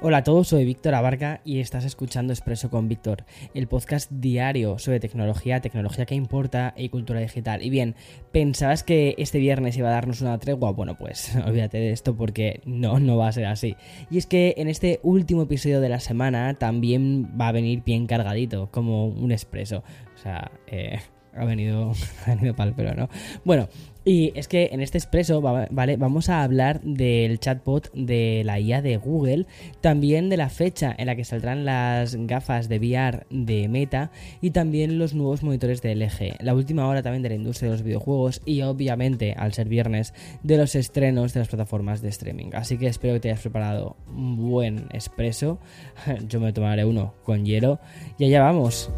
Hola 0.00 0.18
a 0.18 0.24
todos, 0.24 0.48
soy 0.48 0.64
Víctor 0.64 0.94
Abarca 0.94 1.40
y 1.44 1.60
estás 1.60 1.84
escuchando 1.84 2.32
Expreso 2.32 2.68
con 2.68 2.88
Víctor, 2.88 3.24
el 3.54 3.68
podcast 3.68 4.10
diario 4.10 4.78
sobre 4.78 5.00
tecnología, 5.00 5.60
tecnología 5.60 6.04
que 6.04 6.14
importa 6.14 6.74
y 6.76 6.90
cultura 6.90 7.20
digital. 7.20 7.62
Y 7.62 7.70
bien, 7.70 7.94
¿pensabas 8.30 8.82
que 8.82 9.14
este 9.16 9.38
viernes 9.38 9.76
iba 9.78 9.88
a 9.88 9.92
darnos 9.92 10.20
una 10.20 10.38
tregua? 10.38 10.72
Bueno, 10.72 10.98
pues 10.98 11.34
olvídate 11.46 11.78
de 11.78 11.92
esto 11.92 12.14
porque 12.16 12.60
no, 12.66 12.98
no 12.98 13.16
va 13.16 13.28
a 13.28 13.32
ser 13.32 13.46
así. 13.46 13.76
Y 14.10 14.18
es 14.18 14.26
que 14.26 14.54
en 14.58 14.68
este 14.68 15.00
último 15.02 15.42
episodio 15.42 15.80
de 15.80 15.88
la 15.88 16.00
semana 16.00 16.54
también 16.54 17.32
va 17.40 17.48
a 17.48 17.52
venir 17.52 17.82
bien 17.84 18.06
cargadito, 18.06 18.70
como 18.70 19.06
un 19.06 19.32
expreso. 19.32 19.84
O 20.14 20.18
sea, 20.18 20.50
eh, 20.66 20.98
ha 21.34 21.44
venido, 21.44 21.92
ha 22.26 22.34
venido 22.34 22.54
para 22.54 22.70
el 22.70 22.76
pelo, 22.76 22.94
¿no? 22.94 23.08
Bueno, 23.44 23.68
y 24.04 24.32
es 24.34 24.48
que 24.48 24.70
en 24.72 24.80
este 24.80 24.98
expreso, 24.98 25.40
¿vale? 25.40 25.96
Vamos 25.96 26.28
a 26.28 26.42
hablar 26.42 26.80
del 26.82 27.40
chatbot 27.40 27.90
de 27.94 28.42
la 28.44 28.60
IA 28.60 28.82
de 28.82 28.98
Google, 28.98 29.46
también 29.80 30.28
de 30.28 30.36
la 30.36 30.50
fecha 30.50 30.94
en 30.96 31.06
la 31.06 31.16
que 31.16 31.24
saldrán 31.24 31.64
las 31.64 32.14
gafas 32.14 32.68
de 32.68 32.78
VR 32.78 33.26
de 33.30 33.68
Meta 33.68 34.10
y 34.42 34.50
también 34.50 34.98
los 34.98 35.14
nuevos 35.14 35.42
monitores 35.42 35.80
de 35.80 35.94
LG. 35.94 36.42
La 36.42 36.54
última 36.54 36.86
hora 36.86 37.02
también 37.02 37.22
de 37.22 37.30
la 37.30 37.34
industria 37.34 37.70
de 37.70 37.76
los 37.76 37.82
videojuegos 37.82 38.42
y 38.44 38.60
obviamente, 38.62 39.34
al 39.38 39.54
ser 39.54 39.68
viernes, 39.68 40.12
de 40.42 40.58
los 40.58 40.74
estrenos 40.74 41.32
de 41.32 41.40
las 41.40 41.48
plataformas 41.48 42.02
de 42.02 42.10
streaming. 42.10 42.50
Así 42.52 42.76
que 42.76 42.88
espero 42.88 43.14
que 43.14 43.20
te 43.20 43.30
hayas 43.30 43.40
preparado 43.40 43.96
un 44.08 44.36
buen 44.36 44.86
expreso. 44.92 45.58
Yo 46.28 46.40
me 46.40 46.52
tomaré 46.52 46.84
uno 46.84 47.14
con 47.24 47.44
hielo 47.44 47.80
y 48.18 48.26
allá 48.26 48.42
vamos. 48.42 48.90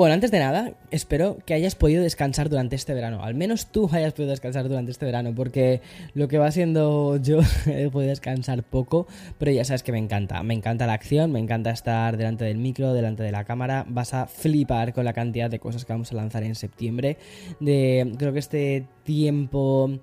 Bueno, 0.00 0.14
antes 0.14 0.30
de 0.30 0.38
nada, 0.38 0.72
espero 0.90 1.36
que 1.44 1.52
hayas 1.52 1.74
podido 1.74 2.02
descansar 2.02 2.48
durante 2.48 2.74
este 2.74 2.94
verano. 2.94 3.22
Al 3.22 3.34
menos 3.34 3.66
tú 3.66 3.86
hayas 3.92 4.14
podido 4.14 4.30
descansar 4.30 4.66
durante 4.66 4.92
este 4.92 5.04
verano, 5.04 5.34
porque 5.34 5.82
lo 6.14 6.26
que 6.26 6.38
va 6.38 6.50
siendo 6.50 7.18
yo 7.18 7.40
he 7.66 7.90
podido 7.90 8.08
descansar 8.08 8.62
poco, 8.62 9.06
pero 9.36 9.52
ya 9.52 9.62
sabes 9.62 9.82
que 9.82 9.92
me 9.92 9.98
encanta. 9.98 10.42
Me 10.42 10.54
encanta 10.54 10.86
la 10.86 10.94
acción, 10.94 11.32
me 11.32 11.38
encanta 11.38 11.70
estar 11.70 12.16
delante 12.16 12.46
del 12.46 12.56
micro, 12.56 12.94
delante 12.94 13.22
de 13.22 13.30
la 13.30 13.44
cámara. 13.44 13.84
Vas 13.90 14.14
a 14.14 14.24
flipar 14.24 14.94
con 14.94 15.04
la 15.04 15.12
cantidad 15.12 15.50
de 15.50 15.58
cosas 15.58 15.84
que 15.84 15.92
vamos 15.92 16.10
a 16.12 16.14
lanzar 16.14 16.44
en 16.44 16.54
septiembre. 16.54 17.18
De, 17.60 18.10
creo 18.16 18.32
que 18.32 18.38
este 18.38 18.86
tiempo 19.04 19.98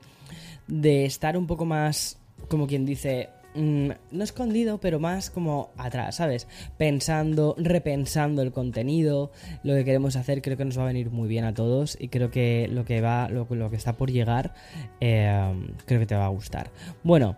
de 0.68 1.06
estar 1.06 1.36
un 1.36 1.48
poco 1.48 1.66
más, 1.66 2.20
como 2.50 2.68
quien 2.68 2.86
dice, 2.86 3.30
Mm, 3.56 3.92
no 4.12 4.24
escondido, 4.24 4.78
pero 4.78 5.00
más 5.00 5.30
como 5.30 5.72
atrás, 5.78 6.18
¿sabes? 6.18 6.48
Pensando, 6.78 7.56
repensando 7.58 8.42
el 8.42 8.52
contenido, 8.52 9.32
lo 9.64 9.74
que 9.74 9.84
queremos 9.84 10.16
hacer, 10.16 10.42
creo 10.42 10.58
que 10.58 10.66
nos 10.66 10.78
va 10.78 10.84
a 10.84 10.88
venir 10.88 11.10
muy 11.10 11.28
bien 11.28 11.44
a 11.44 11.54
todos 11.54 11.98
y 12.00 12.10
creo 12.10 12.30
que 12.30 12.70
lo 12.72 12.86
que 12.86 13.02
va, 13.02 13.30
lo, 13.30 13.48
que 13.48 13.76
está 13.76 13.94
por 13.94 14.12
llegar, 14.12 14.54
eh, 15.00 15.54
creo 15.86 16.00
que 16.00 16.06
te 16.06 16.16
va 16.16 16.26
a 16.26 16.30
gustar. 16.30 16.70
Bueno. 17.04 17.36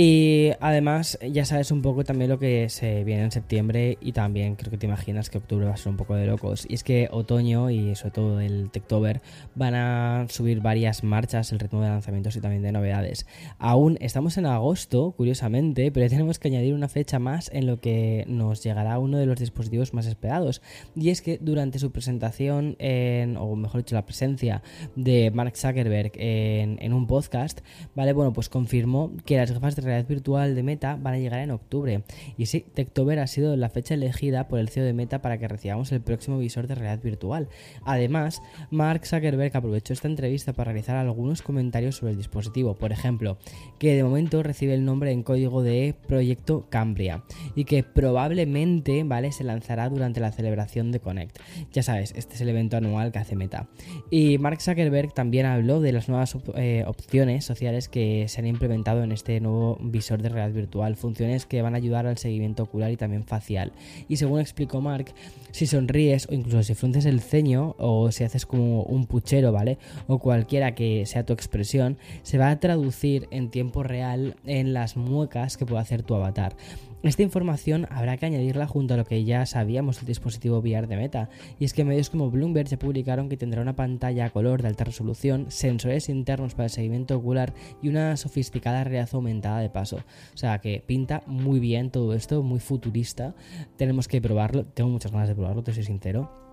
Y 0.00 0.52
además 0.60 1.18
ya 1.28 1.44
sabes 1.44 1.72
un 1.72 1.82
poco 1.82 2.04
también 2.04 2.30
lo 2.30 2.38
que 2.38 2.68
se 2.68 3.02
viene 3.02 3.24
en 3.24 3.32
septiembre 3.32 3.98
y 4.00 4.12
también 4.12 4.54
creo 4.54 4.70
que 4.70 4.78
te 4.78 4.86
imaginas 4.86 5.28
que 5.28 5.38
octubre 5.38 5.66
va 5.66 5.72
a 5.72 5.76
ser 5.76 5.88
un 5.90 5.96
poco 5.96 6.14
de 6.14 6.24
locos. 6.24 6.66
Y 6.68 6.74
es 6.74 6.84
que 6.84 7.08
otoño 7.10 7.68
y 7.68 7.96
sobre 7.96 8.12
todo 8.12 8.40
el 8.40 8.70
Techtober 8.70 9.20
van 9.56 9.74
a 9.74 10.26
subir 10.28 10.60
varias 10.60 11.02
marchas, 11.02 11.50
el 11.50 11.58
ritmo 11.58 11.82
de 11.82 11.88
lanzamientos 11.88 12.36
y 12.36 12.40
también 12.40 12.62
de 12.62 12.70
novedades. 12.70 13.26
Aún 13.58 13.98
estamos 14.00 14.38
en 14.38 14.46
agosto, 14.46 15.14
curiosamente, 15.16 15.90
pero 15.90 16.08
tenemos 16.08 16.38
que 16.38 16.46
añadir 16.46 16.74
una 16.74 16.86
fecha 16.86 17.18
más 17.18 17.50
en 17.52 17.66
lo 17.66 17.80
que 17.80 18.24
nos 18.28 18.62
llegará 18.62 19.00
uno 19.00 19.18
de 19.18 19.26
los 19.26 19.40
dispositivos 19.40 19.94
más 19.94 20.06
esperados. 20.06 20.62
Y 20.94 21.10
es 21.10 21.22
que 21.22 21.38
durante 21.38 21.80
su 21.80 21.90
presentación, 21.90 22.76
en, 22.78 23.36
o 23.36 23.56
mejor 23.56 23.80
dicho, 23.80 23.96
la 23.96 24.06
presencia 24.06 24.62
de 24.94 25.32
Mark 25.32 25.56
Zuckerberg 25.56 26.12
en, 26.14 26.92
un 26.92 27.08
podcast, 27.08 27.62
¿vale? 27.96 28.12
Bueno, 28.12 28.32
pues 28.32 28.48
confirmó 28.48 29.10
que 29.26 29.38
las 29.38 29.50
gafas 29.50 29.74
de 29.74 29.87
realidad 29.88 30.08
virtual 30.08 30.54
de 30.54 30.62
Meta 30.62 30.98
van 31.00 31.14
a 31.14 31.18
llegar 31.18 31.40
en 31.40 31.50
octubre. 31.50 32.02
Y 32.36 32.46
sí, 32.46 32.64
Techtober 32.74 33.18
ha 33.18 33.26
sido 33.26 33.56
la 33.56 33.68
fecha 33.68 33.94
elegida 33.94 34.48
por 34.48 34.58
el 34.58 34.68
CEO 34.68 34.84
de 34.84 34.92
Meta 34.92 35.20
para 35.20 35.38
que 35.38 35.48
recibamos 35.48 35.92
el 35.92 36.00
próximo 36.00 36.38
visor 36.38 36.66
de 36.66 36.74
realidad 36.74 37.02
virtual. 37.02 37.48
Además, 37.84 38.42
Mark 38.70 39.06
Zuckerberg 39.06 39.56
aprovechó 39.56 39.92
esta 39.92 40.08
entrevista 40.08 40.52
para 40.52 40.72
realizar 40.72 40.96
algunos 40.96 41.42
comentarios 41.42 41.96
sobre 41.96 42.12
el 42.12 42.18
dispositivo. 42.18 42.74
Por 42.74 42.92
ejemplo, 42.92 43.38
que 43.78 43.94
de 43.94 44.04
momento 44.04 44.42
recibe 44.42 44.74
el 44.74 44.84
nombre 44.84 45.12
en 45.12 45.22
código 45.22 45.62
de 45.62 45.94
Proyecto 46.06 46.66
Cambria 46.68 47.24
y 47.54 47.64
que 47.64 47.82
probablemente, 47.82 49.02
¿vale? 49.04 49.32
Se 49.32 49.44
lanzará 49.44 49.88
durante 49.88 50.20
la 50.20 50.32
celebración 50.32 50.92
de 50.92 51.00
Connect. 51.00 51.38
Ya 51.72 51.82
sabes, 51.82 52.12
este 52.16 52.34
es 52.34 52.40
el 52.40 52.48
evento 52.48 52.76
anual 52.76 53.12
que 53.12 53.18
hace 53.18 53.36
Meta. 53.36 53.68
Y 54.10 54.38
Mark 54.38 54.60
Zuckerberg 54.60 55.12
también 55.12 55.46
habló 55.46 55.80
de 55.80 55.92
las 55.92 56.08
nuevas 56.08 56.36
eh, 56.56 56.84
opciones 56.86 57.44
sociales 57.44 57.88
que 57.88 58.26
se 58.28 58.40
han 58.40 58.46
implementado 58.46 59.02
en 59.02 59.12
este 59.12 59.40
nuevo 59.40 59.67
visor 59.80 60.22
de 60.22 60.28
realidad 60.28 60.54
virtual, 60.54 60.96
funciones 60.96 61.44
que 61.44 61.60
van 61.60 61.74
a 61.74 61.78
ayudar 61.78 62.06
al 62.06 62.16
seguimiento 62.16 62.62
ocular 62.62 62.90
y 62.90 62.96
también 62.96 63.24
facial. 63.24 63.72
Y 64.08 64.16
según 64.16 64.40
explicó 64.40 64.80
Mark, 64.80 65.12
si 65.50 65.66
sonríes 65.66 66.28
o 66.28 66.34
incluso 66.34 66.62
si 66.62 66.74
frunces 66.74 67.04
el 67.04 67.20
ceño 67.20 67.74
o 67.78 68.10
si 68.12 68.24
haces 68.24 68.46
como 68.46 68.84
un 68.84 69.06
puchero, 69.06 69.52
¿vale? 69.52 69.78
O 70.06 70.18
cualquiera 70.18 70.74
que 70.74 71.04
sea 71.06 71.26
tu 71.26 71.32
expresión, 71.32 71.98
se 72.22 72.38
va 72.38 72.50
a 72.50 72.60
traducir 72.60 73.28
en 73.30 73.50
tiempo 73.50 73.82
real 73.82 74.36
en 74.44 74.72
las 74.72 74.96
muecas 74.96 75.56
que 75.56 75.66
puede 75.66 75.82
hacer 75.82 76.02
tu 76.02 76.14
avatar. 76.14 76.56
Esta 77.04 77.22
información 77.22 77.86
habrá 77.90 78.16
que 78.16 78.26
añadirla 78.26 78.66
junto 78.66 78.94
a 78.94 78.96
lo 78.96 79.04
que 79.04 79.22
ya 79.22 79.46
sabíamos 79.46 79.98
del 79.98 80.06
dispositivo 80.06 80.58
VR 80.58 80.88
de 80.88 80.96
Meta, 80.96 81.30
y 81.60 81.64
es 81.64 81.72
que 81.72 81.84
medios 81.84 82.10
como 82.10 82.28
Bloomberg 82.28 82.68
ya 82.68 82.76
publicaron 82.76 83.28
que 83.28 83.36
tendrá 83.36 83.62
una 83.62 83.76
pantalla 83.76 84.24
a 84.24 84.30
color 84.30 84.62
de 84.62 84.68
alta 84.68 84.82
resolución, 84.82 85.46
sensores 85.48 86.08
internos 86.08 86.54
para 86.54 86.64
el 86.64 86.70
seguimiento 86.70 87.16
ocular 87.16 87.54
y 87.80 87.88
una 87.88 88.16
sofisticada 88.16 88.82
realidad 88.82 89.10
aumentada 89.12 89.57
de 89.60 89.70
paso. 89.70 89.96
O 90.34 90.36
sea 90.36 90.58
que 90.58 90.82
pinta 90.86 91.22
muy 91.26 91.60
bien 91.60 91.90
todo 91.90 92.14
esto, 92.14 92.42
muy 92.42 92.60
futurista. 92.60 93.34
Tenemos 93.76 94.08
que 94.08 94.20
probarlo, 94.20 94.64
tengo 94.64 94.90
muchas 94.90 95.12
ganas 95.12 95.28
de 95.28 95.34
probarlo, 95.34 95.62
te 95.62 95.72
soy 95.72 95.84
sincero. 95.84 96.47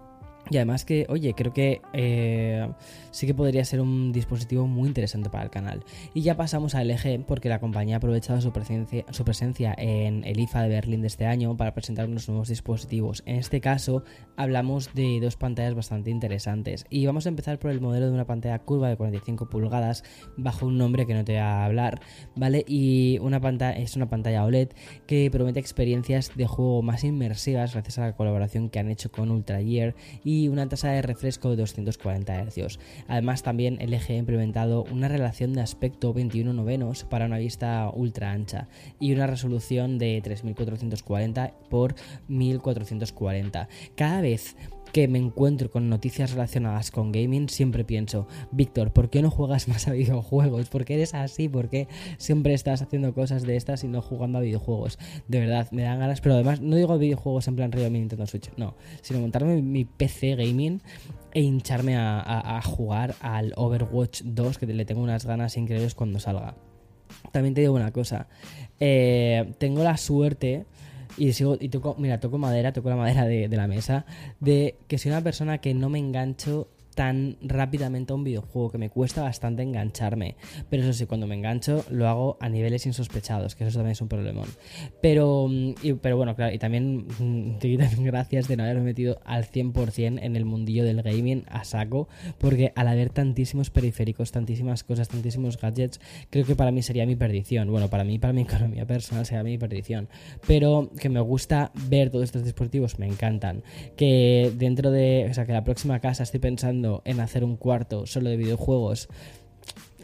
Y 0.50 0.57
además 0.57 0.85
que, 0.85 1.06
oye, 1.09 1.33
creo 1.33 1.53
que 1.53 1.81
eh, 1.94 2.69
sí 3.11 3.25
que 3.25 3.33
podría 3.33 3.66
ser 3.66 3.81
un 3.81 4.11
dispositivo 4.11 4.67
muy 4.67 4.88
interesante 4.88 5.29
para 5.29 5.44
el 5.44 5.50
canal. 5.50 5.83
Y 6.13 6.22
ya 6.22 6.38
pasamos 6.38 6.75
a 6.75 6.83
LG 6.83 7.25
porque 7.25 7.50
la 7.50 7.59
compañía 7.59 7.95
ha 7.95 7.97
aprovechado 7.97 8.41
su 8.41 8.51
presencia, 8.51 9.05
su 9.09 9.25
presencia 9.25 9.73
en 9.78 10.23
el 10.23 10.39
IFA 10.39 10.63
de 10.63 10.69
Berlín 10.69 11.01
de 11.01 11.07
este 11.07 11.25
año 11.25 11.57
para 11.57 11.73
presentar 11.73 12.07
unos 12.07 12.29
nuevos 12.29 12.50
dispositivos. 12.50 13.23
En 13.25 13.38
este 13.38 13.59
caso 13.59 14.03
hablamos 14.35 14.94
de 14.94 15.19
dos 15.19 15.35
pantallas 15.35 15.73
bastante 15.73 16.11
interesantes. 16.11 16.85
Y 16.89 17.05
vamos 17.05 17.25
a 17.25 17.29
empezar 17.29 17.57
por 17.57 17.72
el 17.72 17.81
modelo 17.81 18.07
de 18.07 18.13
una 18.13 18.25
pantalla 18.25 18.59
curva 18.59 18.89
de 18.89 18.97
45 18.97 19.50
pulgadas 19.50 20.03
bajo 20.38 20.67
un 20.67 20.78
nombre 20.78 21.07
que 21.07 21.13
no 21.13 21.25
te 21.25 21.34
voy 21.34 21.41
a 21.41 21.66
hablar, 21.66 22.01
¿vale? 22.35 22.63
Y 22.67 23.17
una 23.22 23.39
pantalla, 23.41 23.78
es 23.78 23.95
una 23.95 24.09
pantalla 24.09 24.44
OLED 24.45 24.69
que 25.07 25.29
promete 25.31 25.59
experiencias 25.59 26.31
de 26.35 26.45
juego 26.45 26.81
más 26.81 27.03
inmersivas 27.03 27.73
gracias 27.73 27.97
a 27.97 28.01
la 28.01 28.16
colaboración 28.16 28.69
que 28.69 28.79
han 28.79 28.89
hecho 28.89 29.11
con 29.11 29.31
Ultra 29.31 29.61
Gear 29.61 29.95
y 30.23 30.34
una 30.50 30.68
tasa 30.68 30.90
de 30.90 31.01
refresco 31.01 31.50
de 31.50 31.56
240 31.57 32.46
Hz. 32.46 32.79
Además, 33.08 33.43
también 33.43 33.78
LG 33.82 34.11
ha 34.11 34.16
implementado 34.16 34.84
una 34.91 35.08
relación 35.08 35.53
de 35.53 35.61
aspecto 35.61 36.14
21 36.14 36.53
novenos 36.53 37.03
para 37.03 37.26
una 37.26 37.37
vista 37.37 37.90
ultra 37.93 38.32
ancha 38.32 38.67
y 38.99 39.14
una 39.14 39.28
resolución 39.28 39.97
de 39.97 40.22
3440 40.23 41.53
por 41.70 41.96
1440. 42.28 43.67
Cada 43.96 44.22
vez 44.22 44.55
que 44.96 45.09
me 45.09 45.20
encuentro 45.20 45.70
con 45.70 45.90
noticias 45.90 46.32
relacionadas 46.32 46.90
con 46.90 47.12
gaming, 47.12 47.50
siempre 47.50 47.84
pienso, 47.84 48.30
Víctor, 48.52 48.94
¿por 48.94 49.09
qué 49.09 49.22
no 49.22 49.30
juegas 49.30 49.68
más 49.68 49.90
a 49.90 49.92
videojuegos? 49.92 50.70
¿Por 50.70 50.86
qué 50.86 50.94
eres 50.94 51.14
así? 51.14 51.50
¿Por 51.50 51.68
qué 51.68 51.90
siempre 52.18 52.53
estás 52.53 52.82
haciendo 52.82 53.14
cosas 53.14 53.44
de 53.44 53.58
estas 53.58 53.84
y 53.84 53.90
no 53.90 54.02
jugando 54.02 54.38
a 54.38 54.42
videojuegos? 54.42 54.97
De 55.28 55.42
verdad, 55.42 55.70
me 55.72 55.82
dan 55.82 56.00
ganas, 56.00 56.22
pero 56.22 56.36
además 56.36 56.62
no 56.62 56.78
digo 56.78 56.97
videojuegos 56.97 57.46
en 57.50 57.58
plan 57.58 57.74
río 57.74 57.92
mi 57.92 58.00
Nintendo 58.00 58.26
Switch, 58.26 58.50
no, 58.56 58.76
sino 59.02 59.20
montarme 59.20 59.62
mi 59.62 59.84
PC 59.84 60.38
gaming 60.38 60.82
e 61.34 61.42
hincharme 61.42 61.97
a, 61.97 62.62
jugar 62.64 63.16
al 63.20 63.52
Overwatch 63.58 64.22
2, 64.24 64.58
que 64.58 64.66
le 64.66 64.86
tengo 64.86 65.02
unas 65.02 65.26
ganas 65.26 65.58
increíbles 65.58 65.94
cuando 65.94 66.22
salga. 66.22 66.56
También 67.34 67.53
te 67.53 67.59
digo 67.59 67.74
una 67.74 67.92
cosa, 67.92 68.30
eh, 68.80 69.56
tengo 69.58 69.84
la 69.84 69.97
suerte 69.97 70.66
y 71.17 71.34
sigo, 71.34 71.58
y 71.59 71.70
toco, 71.70 71.96
mira, 71.97 72.20
toco 72.20 72.38
madera, 72.38 72.73
toco 72.73 72.90
la 72.90 72.96
madera 72.96 73.26
de, 73.26 73.47
de 73.47 73.58
la 73.58 73.67
mesa, 73.67 74.06
de 74.40 74.76
que 74.88 74.97
soy 74.97 75.12
una 75.12 75.22
persona 75.22 75.59
que 75.59 75.73
no 75.73 75.90
me 75.90 76.00
engancho 76.00 76.67
tan 76.96 77.38
rápidamente 77.42 78.14
a 78.14 78.16
un 78.16 78.24
videojuego 78.24 78.72
que 78.72 78.78
me 78.78 78.90
cuesta 78.90 79.22
bastante 79.22 79.62
engancharme. 79.62 80.36
Pero 80.70 80.84
eso 80.84 80.94
sí, 80.94 81.06
cuando 81.06 81.28
me 81.28 81.36
engancho 81.36 81.84
lo 81.90 82.08
hago 82.08 82.38
a 82.40 82.50
niveles 82.50 82.86
insospechados, 82.86 83.56
que 83.56 83.66
eso 83.66 83.78
también 83.78 83.92
es 83.92 84.02
un 84.02 84.08
problemón. 84.08 84.47
Pero, 85.02 85.47
mm, 85.50 85.97
pero 86.02 86.18
bueno, 86.18 86.36
claro, 86.36 86.53
y 86.53 86.58
también 86.58 87.06
mm, 87.20 87.59
te 87.59 87.70
quitan 87.70 87.92
gracias 88.03 88.47
de 88.47 88.58
no 88.58 88.64
haberme 88.64 88.84
metido 88.84 89.20
al 89.26 89.46
100% 89.46 90.20
en 90.22 90.36
el 90.36 90.46
mundillo 90.46 90.84
del 90.84 91.02
gaming 91.02 91.44
a 91.50 91.66
saco, 91.66 92.08
porque 92.38 92.72
al 92.76 92.88
haber 92.88 93.09
tantísimos 93.09 93.70
periféricos, 93.70 94.32
tantísimas 94.32 94.84
cosas, 94.84 95.09
tantísimos 95.09 95.59
gadgets, 95.59 96.00
creo 96.30 96.46
que 96.46 96.56
para 96.56 96.72
mí 96.72 96.82
sería 96.82 97.06
mi 97.06 97.18
perdición. 97.18 97.70
Bueno, 97.70 97.90
para 97.90 98.06
mí, 98.06 98.20
para 98.20 98.34
mi 98.34 98.42
economía 98.44 98.88
personal 98.88 99.26
sería 99.26 99.44
mi 99.44 99.58
perdición. 99.58 100.08
Pero 100.47 100.92
que 100.97 101.09
me 101.09 101.20
gusta 101.20 101.72
ver 101.90 102.09
todos 102.09 102.24
estos 102.24 102.46
dispositivos, 102.46 103.00
me 103.00 103.08
encantan. 103.08 103.64
Que 103.97 104.53
dentro 104.56 104.92
de, 104.92 105.28
o 105.30 105.34
sea, 105.34 105.46
que 105.46 105.52
la 105.52 105.66
próxima 105.66 106.00
casa 106.00 106.24
estoy 106.24 106.40
pensando 106.40 106.84
en 107.05 107.20
hacer 107.20 107.43
un 107.43 107.58
cuarto 107.58 108.05
solo 108.05 108.29
de 108.29 108.37
videojuegos 108.37 109.09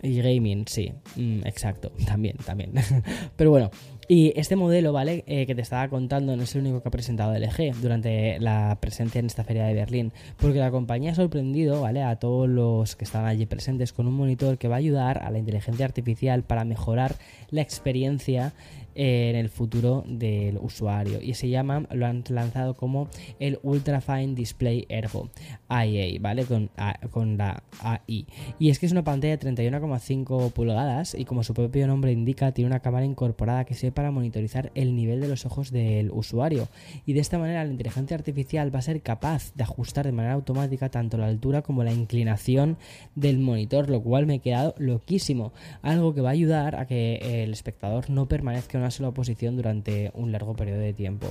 y 0.03 0.21
gaming, 0.21 0.65
sí, 0.67 0.93
mm, 1.15 1.45
exacto, 1.45 1.91
también, 2.05 2.37
también. 2.37 2.73
Pero 3.35 3.51
bueno, 3.51 3.71
y 4.07 4.33
este 4.35 4.55
modelo, 4.55 4.93
¿vale? 4.93 5.23
Eh, 5.27 5.45
que 5.45 5.55
te 5.55 5.61
estaba 5.61 5.87
contando 5.87 6.35
no 6.35 6.43
es 6.43 6.55
el 6.55 6.61
único 6.61 6.81
que 6.81 6.87
ha 6.87 6.91
presentado 6.91 7.33
LG 7.37 7.75
durante 7.81 8.39
la 8.39 8.77
presencia 8.81 9.19
en 9.19 9.27
esta 9.27 9.43
feria 9.43 9.65
de 9.65 9.73
Berlín, 9.73 10.11
porque 10.37 10.59
la 10.59 10.71
compañía 10.71 11.11
ha 11.11 11.15
sorprendido, 11.15 11.81
¿vale? 11.81 12.03
A 12.03 12.17
todos 12.17 12.49
los 12.49 12.95
que 12.95 13.05
estaban 13.05 13.27
allí 13.27 13.45
presentes 13.45 13.93
con 13.93 14.07
un 14.07 14.13
monitor 14.13 14.57
que 14.57 14.67
va 14.67 14.75
a 14.75 14.79
ayudar 14.79 15.19
a 15.19 15.31
la 15.31 15.39
inteligencia 15.39 15.85
artificial 15.85 16.43
para 16.43 16.65
mejorar 16.65 17.15
la 17.49 17.61
experiencia 17.61 18.53
en 18.95 19.35
el 19.35 19.49
futuro 19.49 20.03
del 20.07 20.57
usuario 20.57 21.21
y 21.21 21.33
se 21.33 21.49
llama, 21.49 21.85
lo 21.91 22.05
han 22.05 22.23
lanzado 22.29 22.73
como 22.73 23.07
el 23.39 23.59
Ultra 23.63 24.01
Fine 24.01 24.35
Display 24.35 24.85
Ergo 24.89 25.29
IA, 25.69 26.19
¿vale? 26.19 26.45
Con, 26.45 26.69
con 27.09 27.37
la 27.37 27.63
AI. 27.79 28.27
Y 28.59 28.69
es 28.69 28.79
que 28.79 28.85
es 28.85 28.91
una 28.91 29.03
pantalla 29.03 29.37
de 29.37 29.55
31,5 29.55 30.51
pulgadas 30.51 31.15
y 31.15 31.25
como 31.25 31.43
su 31.43 31.53
propio 31.53 31.87
nombre 31.87 32.11
indica, 32.11 32.51
tiene 32.51 32.67
una 32.67 32.81
cámara 32.81 33.05
incorporada 33.05 33.65
que 33.65 33.73
para 33.91 34.11
monitorizar 34.11 34.71
el 34.75 34.95
nivel 34.95 35.21
de 35.21 35.27
los 35.27 35.45
ojos 35.45 35.71
del 35.71 36.11
usuario. 36.11 36.67
Y 37.05 37.13
de 37.13 37.19
esta 37.19 37.37
manera 37.37 37.63
la 37.63 37.71
inteligencia 37.71 38.15
artificial 38.15 38.73
va 38.73 38.79
a 38.79 38.83
ser 38.83 39.01
capaz 39.01 39.53
de 39.55 39.63
ajustar 39.63 40.05
de 40.05 40.11
manera 40.11 40.33
automática 40.33 40.89
tanto 40.89 41.17
la 41.17 41.27
altura 41.27 41.61
como 41.61 41.83
la 41.83 41.93
inclinación 41.93 42.77
del 43.15 43.39
monitor, 43.39 43.89
lo 43.89 44.01
cual 44.01 44.25
me 44.25 44.35
he 44.35 44.39
quedado 44.39 44.75
loquísimo. 44.77 45.53
Algo 45.81 46.13
que 46.13 46.21
va 46.21 46.29
a 46.29 46.33
ayudar 46.33 46.75
a 46.75 46.85
que 46.85 47.43
el 47.43 47.51
espectador 47.51 48.09
no 48.09 48.27
permanezca 48.27 48.77
una 48.77 48.91
sola 48.91 49.11
posición 49.11 49.55
durante 49.55 50.11
un 50.13 50.31
largo 50.31 50.55
periodo 50.55 50.79
de 50.79 50.93
tiempo. 50.93 51.27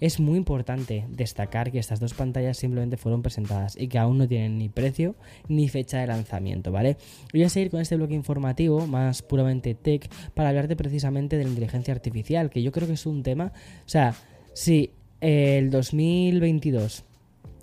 Es 0.00 0.20
muy 0.20 0.36
importante 0.36 1.06
destacar 1.08 1.70
que 1.70 1.78
estas 1.78 2.00
dos 2.00 2.14
pantallas 2.14 2.56
simplemente 2.56 2.96
fueron 2.96 3.22
presentadas 3.22 3.76
y 3.78 3.88
que 3.88 3.98
aún 3.98 4.18
no 4.18 4.28
tienen 4.28 4.58
ni 4.58 4.68
precio 4.68 5.14
ni 5.48 5.68
fecha 5.68 5.98
de 5.98 6.06
lanzamiento, 6.06 6.72
¿vale? 6.72 6.96
Voy 7.32 7.42
a 7.42 7.48
seguir 7.48 7.70
con 7.70 7.80
este 7.80 7.96
bloque 7.96 8.14
informativo 8.14 8.86
más 8.86 9.22
puramente 9.22 9.74
tech 9.74 10.08
para 10.34 10.50
hablarte 10.50 10.76
precisamente 10.76 11.36
de 11.36 11.44
la 11.44 11.50
inteligencia 11.50 11.94
artificial, 11.94 12.03
que 12.50 12.62
yo 12.62 12.72
creo 12.72 12.86
que 12.86 12.94
es 12.94 13.06
un 13.06 13.22
tema, 13.22 13.52
o 13.84 13.88
sea, 13.88 14.14
si 14.52 14.90
el 15.20 15.70
2022 15.70 17.04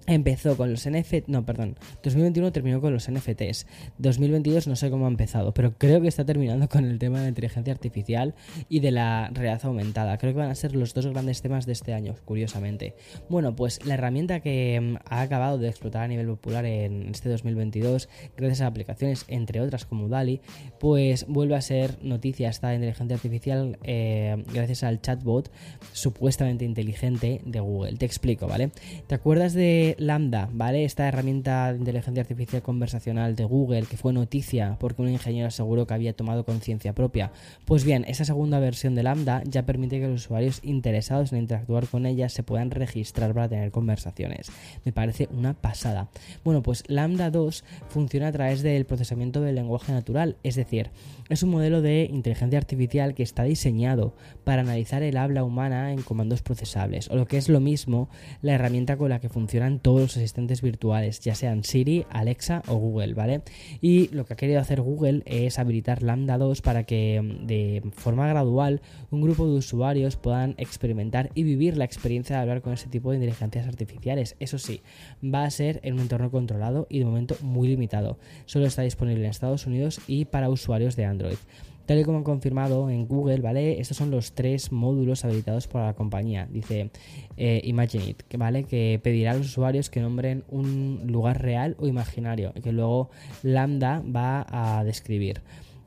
empezó 0.07 0.57
con 0.57 0.71
los 0.71 0.89
NFT, 0.89 1.27
no, 1.27 1.45
perdón, 1.45 1.77
2021 2.03 2.51
terminó 2.51 2.81
con 2.81 2.93
los 2.93 3.09
NFTs, 3.09 3.67
2022 3.97 4.67
no 4.67 4.75
sé 4.75 4.89
cómo 4.89 5.05
ha 5.05 5.09
empezado, 5.09 5.53
pero 5.53 5.73
creo 5.77 6.01
que 6.01 6.07
está 6.07 6.25
terminando 6.25 6.67
con 6.69 6.85
el 6.85 6.99
tema 6.99 7.17
de 7.17 7.23
la 7.23 7.29
inteligencia 7.29 7.73
artificial 7.73 8.35
y 8.69 8.79
de 8.79 8.91
la 8.91 9.29
realidad 9.33 9.61
aumentada. 9.63 10.17
Creo 10.17 10.33
que 10.33 10.39
van 10.39 10.49
a 10.49 10.55
ser 10.55 10.75
los 10.75 10.93
dos 10.93 11.07
grandes 11.07 11.41
temas 11.41 11.65
de 11.65 11.73
este 11.73 11.93
año, 11.93 12.15
curiosamente. 12.25 12.95
Bueno, 13.29 13.55
pues 13.55 13.85
la 13.85 13.95
herramienta 13.95 14.39
que 14.39 14.79
mm, 14.81 14.95
ha 15.05 15.21
acabado 15.21 15.57
de 15.57 15.69
explotar 15.69 16.03
a 16.03 16.07
nivel 16.07 16.27
popular 16.27 16.65
en 16.65 17.09
este 17.09 17.29
2022, 17.29 18.09
gracias 18.37 18.61
a 18.61 18.67
aplicaciones, 18.67 19.25
entre 19.27 19.61
otras 19.61 19.85
como 19.85 20.09
DALI, 20.09 20.41
pues 20.79 21.25
vuelve 21.27 21.55
a 21.55 21.61
ser 21.61 21.97
noticia 22.03 22.49
esta 22.49 22.73
inteligencia 22.73 23.15
artificial 23.15 23.77
eh, 23.83 24.43
gracias 24.53 24.83
al 24.83 25.01
chatbot 25.01 25.51
supuestamente 25.93 26.65
inteligente 26.65 27.41
de 27.45 27.59
Google. 27.59 27.97
Te 27.97 28.05
explico, 28.05 28.47
¿vale? 28.47 28.71
¿Te 29.07 29.15
acuerdas 29.15 29.53
de 29.53 29.95
Lambda, 30.01 30.49
¿vale? 30.51 30.83
Esta 30.83 31.07
herramienta 31.07 31.71
de 31.71 31.77
inteligencia 31.77 32.21
artificial 32.21 32.63
conversacional 32.63 33.35
de 33.35 33.45
Google 33.45 33.83
que 33.83 33.97
fue 33.97 34.13
noticia 34.13 34.77
porque 34.79 35.03
un 35.03 35.09
ingeniero 35.09 35.47
aseguró 35.47 35.85
que 35.85 35.93
había 35.93 36.13
tomado 36.13 36.43
conciencia 36.43 36.93
propia. 36.93 37.31
Pues 37.65 37.85
bien, 37.85 38.03
esa 38.07 38.25
segunda 38.25 38.59
versión 38.59 38.95
de 38.95 39.03
Lambda 39.03 39.43
ya 39.45 39.65
permite 39.65 39.99
que 39.99 40.07
los 40.07 40.25
usuarios 40.25 40.59
interesados 40.63 41.31
en 41.31 41.39
interactuar 41.39 41.85
con 41.85 42.07
ella 42.07 42.29
se 42.29 42.41
puedan 42.41 42.71
registrar 42.71 43.33
para 43.33 43.47
tener 43.47 43.69
conversaciones. 43.69 44.51
Me 44.85 44.91
parece 44.91 45.29
una 45.31 45.53
pasada. 45.53 46.09
Bueno, 46.43 46.63
pues 46.63 46.83
Lambda 46.87 47.29
2 47.29 47.63
funciona 47.89 48.29
a 48.29 48.31
través 48.31 48.63
del 48.63 48.85
procesamiento 48.85 49.41
del 49.41 49.55
lenguaje 49.55 49.91
natural, 49.91 50.37
es 50.41 50.55
decir, 50.55 50.89
es 51.29 51.43
un 51.43 51.51
modelo 51.51 51.81
de 51.81 52.09
inteligencia 52.11 52.57
artificial 52.57 53.13
que 53.13 53.23
está 53.23 53.43
diseñado 53.43 54.15
para 54.43 54.63
analizar 54.63 55.03
el 55.03 55.17
habla 55.17 55.43
humana 55.43 55.93
en 55.93 56.01
comandos 56.01 56.41
procesables, 56.41 57.09
o 57.09 57.15
lo 57.15 57.27
que 57.27 57.37
es 57.37 57.49
lo 57.49 57.59
mismo, 57.59 58.09
la 58.41 58.53
herramienta 58.53 58.97
con 58.97 59.09
la 59.09 59.19
que 59.19 59.29
funcionan 59.29 59.79
todos 59.81 60.01
los 60.01 60.17
asistentes 60.17 60.61
virtuales, 60.61 61.19
ya 61.19 61.35
sean 61.35 61.63
Siri, 61.63 62.05
Alexa 62.09 62.63
o 62.67 62.75
Google, 62.75 63.13
¿vale? 63.13 63.41
Y 63.81 64.07
lo 64.09 64.25
que 64.25 64.33
ha 64.33 64.37
querido 64.37 64.59
hacer 64.59 64.81
Google 64.81 65.23
es 65.25 65.59
habilitar 65.59 66.03
Lambda 66.03 66.37
2 66.37 66.61
para 66.61 66.83
que 66.83 67.21
mm, 67.21 67.47
de 67.47 67.83
forma 67.93 68.27
gradual 68.27 68.81
un 69.09 69.21
grupo 69.21 69.47
de 69.47 69.53
usuarios 69.57 70.15
puedan 70.15 70.55
experimentar 70.57 71.31
y 71.35 71.43
vivir 71.43 71.77
la 71.77 71.85
experiencia 71.85 72.35
de 72.35 72.41
hablar 72.41 72.61
con 72.61 72.73
ese 72.73 72.89
tipo 72.89 73.11
de 73.11 73.17
inteligencias 73.17 73.67
artificiales. 73.67 74.35
Eso 74.39 74.57
sí, 74.57 74.81
va 75.23 75.43
a 75.43 75.51
ser 75.51 75.79
en 75.83 75.95
un 75.95 76.01
entorno 76.01 76.31
controlado 76.31 76.87
y 76.89 76.99
de 76.99 77.05
momento 77.05 77.35
muy 77.41 77.67
limitado. 77.67 78.17
Solo 78.45 78.65
está 78.65 78.81
disponible 78.81 79.23
en 79.23 79.31
Estados 79.31 79.65
Unidos 79.65 79.99
y 80.07 80.25
para 80.25 80.49
usuarios 80.49 80.95
de 80.95 81.05
Android. 81.05 81.37
Tal 81.85 81.99
y 81.99 82.03
como 82.03 82.19
han 82.19 82.23
confirmado 82.23 82.89
en 82.89 83.07
Google, 83.07 83.41
¿vale? 83.41 83.79
Estos 83.79 83.97
son 83.97 84.11
los 84.11 84.33
tres 84.33 84.71
módulos 84.71 85.25
habilitados 85.25 85.67
por 85.67 85.81
la 85.81 85.93
compañía. 85.93 86.47
Dice 86.51 86.91
eh, 87.37 87.61
Imagine 87.63 88.09
It, 88.09 88.23
¿vale? 88.37 88.63
Que 88.63 88.99
pedirá 89.03 89.31
a 89.31 89.35
los 89.35 89.47
usuarios 89.47 89.89
que 89.89 89.99
nombren 89.99 90.43
un 90.49 91.01
lugar 91.07 91.41
real 91.41 91.75
o 91.79 91.87
imaginario, 91.87 92.53
que 92.53 92.71
luego 92.71 93.09
Lambda 93.43 94.03
va 94.03 94.45
a 94.49 94.83
describir. 94.83 95.41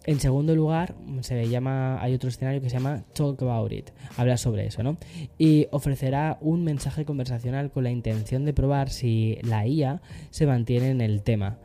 En 0.06 0.20
segundo 0.20 0.54
lugar, 0.54 0.94
se 1.22 1.48
llama, 1.48 1.98
hay 2.02 2.12
otro 2.12 2.28
escenario 2.28 2.60
que 2.60 2.68
se 2.68 2.76
llama 2.76 3.04
Talk 3.14 3.40
About 3.40 3.72
It, 3.72 3.88
habla 4.18 4.36
sobre 4.36 4.66
eso, 4.66 4.82
¿no? 4.82 4.98
Y 5.38 5.66
ofrecerá 5.70 6.36
un 6.42 6.62
mensaje 6.62 7.06
conversacional 7.06 7.70
con 7.70 7.84
la 7.84 7.90
intención 7.90 8.44
de 8.44 8.52
probar 8.52 8.90
si 8.90 9.38
la 9.42 9.66
IA 9.66 10.02
se 10.30 10.46
mantiene 10.46 10.90
en 10.90 11.00
el 11.00 11.22
tema 11.22 11.56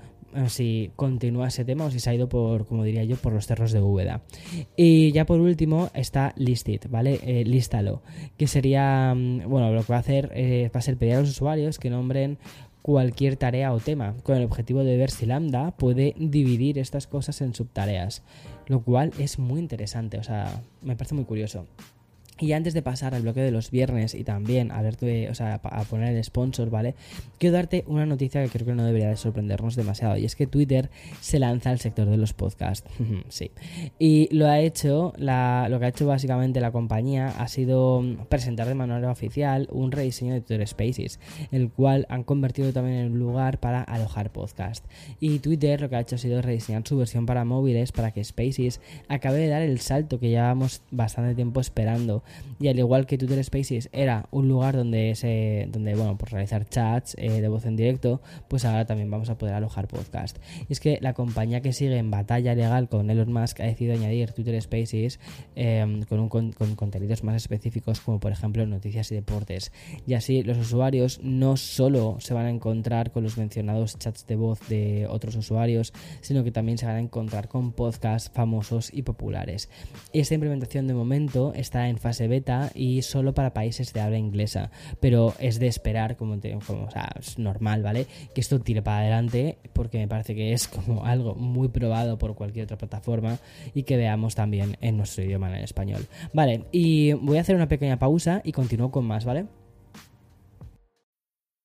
si 0.47 0.91
continúa 0.95 1.47
ese 1.47 1.65
tema 1.65 1.85
o 1.85 1.91
si 1.91 1.99
se 1.99 2.09
ha 2.09 2.13
ido 2.13 2.29
por, 2.29 2.65
como 2.65 2.83
diría 2.83 3.03
yo, 3.03 3.15
por 3.17 3.33
los 3.33 3.47
cerros 3.47 3.71
de 3.71 3.81
Úbeda. 3.81 4.21
Y 4.75 5.11
ya 5.11 5.25
por 5.25 5.39
último 5.39 5.89
está 5.93 6.33
Listit, 6.35 6.89
¿vale? 6.89 7.19
Eh, 7.23 7.43
lístalo, 7.45 8.01
que 8.37 8.47
sería, 8.47 9.13
mm, 9.15 9.49
bueno, 9.49 9.71
lo 9.71 9.83
que 9.83 9.91
va 9.91 9.97
a 9.97 10.01
hacer 10.01 10.31
eh, 10.33 10.69
va 10.73 10.79
a 10.79 10.83
ser 10.83 10.97
pedir 10.97 11.15
a 11.15 11.19
los 11.21 11.29
usuarios 11.29 11.79
que 11.79 11.89
nombren 11.89 12.37
cualquier 12.81 13.35
tarea 13.35 13.73
o 13.73 13.79
tema, 13.79 14.15
con 14.23 14.37
el 14.37 14.43
objetivo 14.43 14.83
de 14.83 14.97
ver 14.97 15.11
si 15.11 15.25
Lambda 15.25 15.71
puede 15.71 16.15
dividir 16.17 16.79
estas 16.79 17.07
cosas 17.07 17.41
en 17.41 17.53
subtareas, 17.53 18.23
lo 18.67 18.81
cual 18.81 19.11
es 19.19 19.37
muy 19.37 19.59
interesante, 19.59 20.17
o 20.17 20.23
sea, 20.23 20.61
me 20.81 20.95
parece 20.95 21.15
muy 21.15 21.25
curioso. 21.25 21.67
Y 22.39 22.53
antes 22.53 22.73
de 22.73 22.81
pasar 22.81 23.13
al 23.15 23.21
bloque 23.21 23.41
de 23.41 23.51
los 23.51 23.71
viernes 23.71 24.15
y 24.15 24.23
también 24.23 24.71
a, 24.71 24.81
o 24.81 25.33
sea, 25.35 25.55
a 25.55 25.83
poner 25.83 26.15
el 26.15 26.23
sponsor, 26.23 26.69
¿vale? 26.69 26.95
Quiero 27.37 27.55
darte 27.55 27.83
una 27.87 28.05
noticia 28.05 28.43
que 28.43 28.49
creo 28.49 28.65
que 28.65 28.73
no 28.73 28.85
debería 28.85 29.09
de 29.09 29.17
sorprendernos 29.17 29.75
demasiado. 29.75 30.17
Y 30.17 30.25
es 30.25 30.35
que 30.35 30.47
Twitter 30.47 30.89
se 31.21 31.39
lanza 31.39 31.69
al 31.69 31.79
sector 31.79 32.07
de 32.09 32.17
los 32.17 32.33
podcasts. 32.33 32.89
sí. 33.29 33.51
Y 33.97 34.33
lo 34.35 34.47
ha 34.47 34.59
hecho, 34.59 35.13
lo 35.17 35.79
que 35.79 35.85
ha 35.85 35.89
hecho 35.89 36.07
básicamente 36.07 36.61
la 36.61 36.71
compañía 36.71 37.27
ha 37.27 37.47
sido 37.47 38.03
presentar 38.29 38.67
de 38.67 38.75
manera 38.75 39.11
oficial 39.11 39.67
un 39.71 39.91
rediseño 39.91 40.33
de 40.33 40.41
Twitter 40.41 40.67
Spaces, 40.67 41.19
el 41.51 41.69
cual 41.69 42.05
han 42.09 42.23
convertido 42.23 42.71
también 42.73 42.97
en 42.97 43.11
un 43.13 43.19
lugar 43.19 43.59
para 43.59 43.83
alojar 43.83 44.31
podcast. 44.31 44.85
Y 45.19 45.39
Twitter 45.39 45.81
lo 45.81 45.89
que 45.89 45.95
ha 45.95 46.01
hecho 46.01 46.15
ha 46.15 46.19
sido 46.19 46.41
rediseñar 46.41 46.87
su 46.87 46.97
versión 46.97 47.25
para 47.25 47.45
móviles 47.45 47.91
para 47.91 48.11
que 48.11 48.23
Spaces 48.23 48.81
acabe 49.07 49.39
de 49.39 49.47
dar 49.47 49.61
el 49.61 49.79
salto 49.79 50.19
que 50.19 50.29
llevábamos 50.29 50.81
bastante 50.91 51.35
tiempo 51.35 51.59
esperando 51.59 52.23
y 52.59 52.67
al 52.67 52.77
igual 52.77 53.05
que 53.05 53.17
Twitter 53.17 53.43
Spaces 53.43 53.89
era 53.91 54.27
un 54.31 54.47
lugar 54.47 54.75
donde 54.75 55.15
se 55.15 55.67
donde 55.71 55.95
bueno 55.95 56.17
pues 56.17 56.31
realizar 56.31 56.67
chats 56.67 57.15
eh, 57.17 57.41
de 57.41 57.47
voz 57.47 57.65
en 57.65 57.75
directo 57.75 58.21
pues 58.47 58.65
ahora 58.65 58.85
también 58.85 59.09
vamos 59.09 59.29
a 59.29 59.37
poder 59.37 59.55
alojar 59.55 59.87
podcast. 59.87 60.37
Y 60.67 60.73
es 60.73 60.79
que 60.79 60.99
la 61.01 61.13
compañía 61.13 61.61
que 61.61 61.73
sigue 61.73 61.97
en 61.97 62.11
batalla 62.11 62.55
legal 62.55 62.89
con 62.89 63.09
Elon 63.09 63.31
Musk 63.31 63.61
ha 63.61 63.65
decidido 63.65 63.95
añadir 63.95 64.31
Twitter 64.31 64.61
Spaces 64.61 65.19
em, 65.55 66.03
con, 66.03 66.19
un, 66.19 66.29
con, 66.29 66.51
contenidos 66.75 67.23
más 67.23 67.35
específicos 67.35 67.99
como 68.01 68.19
por 68.19 68.31
ejemplo 68.31 68.65
noticias 68.65 69.11
y 69.11 69.15
deportes. 69.15 69.71
Y 70.05 70.13
así 70.13 70.43
los 70.43 70.57
usuarios 70.57 71.19
no 71.23 71.57
solo 71.57 72.17
se 72.19 72.33
van 72.33 72.45
a 72.45 72.49
encontrar 72.49 73.11
con 73.11 73.23
los 73.23 73.37
mencionados 73.37 73.97
chats 73.97 74.25
de 74.27 74.35
voz 74.35 74.59
de 74.67 75.07
otros 75.09 75.35
usuarios 75.35 75.93
sino 76.21 76.43
que 76.43 76.51
también 76.51 76.77
se 76.77 76.85
van 76.85 76.95
a 76.95 76.99
encontrar 76.99 77.47
con 77.47 77.71
podcasts 77.71 78.31
famosos 78.33 78.91
y 78.93 79.03
populares. 79.03 79.69
Esta 80.13 80.33
implementación 80.33 80.87
de 80.87 80.93
momento 80.93 81.53
está 81.55 81.87
en 81.89 81.97
fase 81.97 82.18
beta 82.27 82.71
y 82.73 83.01
solo 83.01 83.33
para 83.33 83.53
países 83.53 83.93
de 83.93 84.01
habla 84.01 84.17
inglesa. 84.17 84.71
Pero 84.99 85.33
es 85.39 85.59
de 85.59 85.67
esperar, 85.67 86.17
como, 86.17 86.37
como 86.65 86.85
o 86.85 86.91
sea, 86.91 87.09
es 87.19 87.39
normal, 87.39 87.83
¿vale? 87.83 88.07
Que 88.33 88.41
esto 88.41 88.59
tire 88.59 88.81
para 88.81 88.99
adelante 88.99 89.57
porque 89.73 89.97
me 89.97 90.07
parece 90.07 90.35
que 90.35 90.53
es 90.53 90.67
como 90.67 91.05
algo 91.05 91.35
muy 91.35 91.69
probado 91.69 92.17
por 92.17 92.35
cualquier 92.35 92.65
otra 92.65 92.77
plataforma 92.77 93.37
y 93.73 93.83
que 93.83 93.97
veamos 93.97 94.35
también 94.35 94.77
en 94.81 94.97
nuestro 94.97 95.23
idioma 95.23 95.49
en 95.49 95.63
español. 95.63 96.05
Vale, 96.33 96.65
y 96.71 97.13
voy 97.13 97.37
a 97.37 97.41
hacer 97.41 97.55
una 97.55 97.67
pequeña 97.67 97.99
pausa 97.99 98.41
y 98.43 98.51
continúo 98.51 98.91
con 98.91 99.05
más, 99.05 99.25
¿vale? 99.25 99.45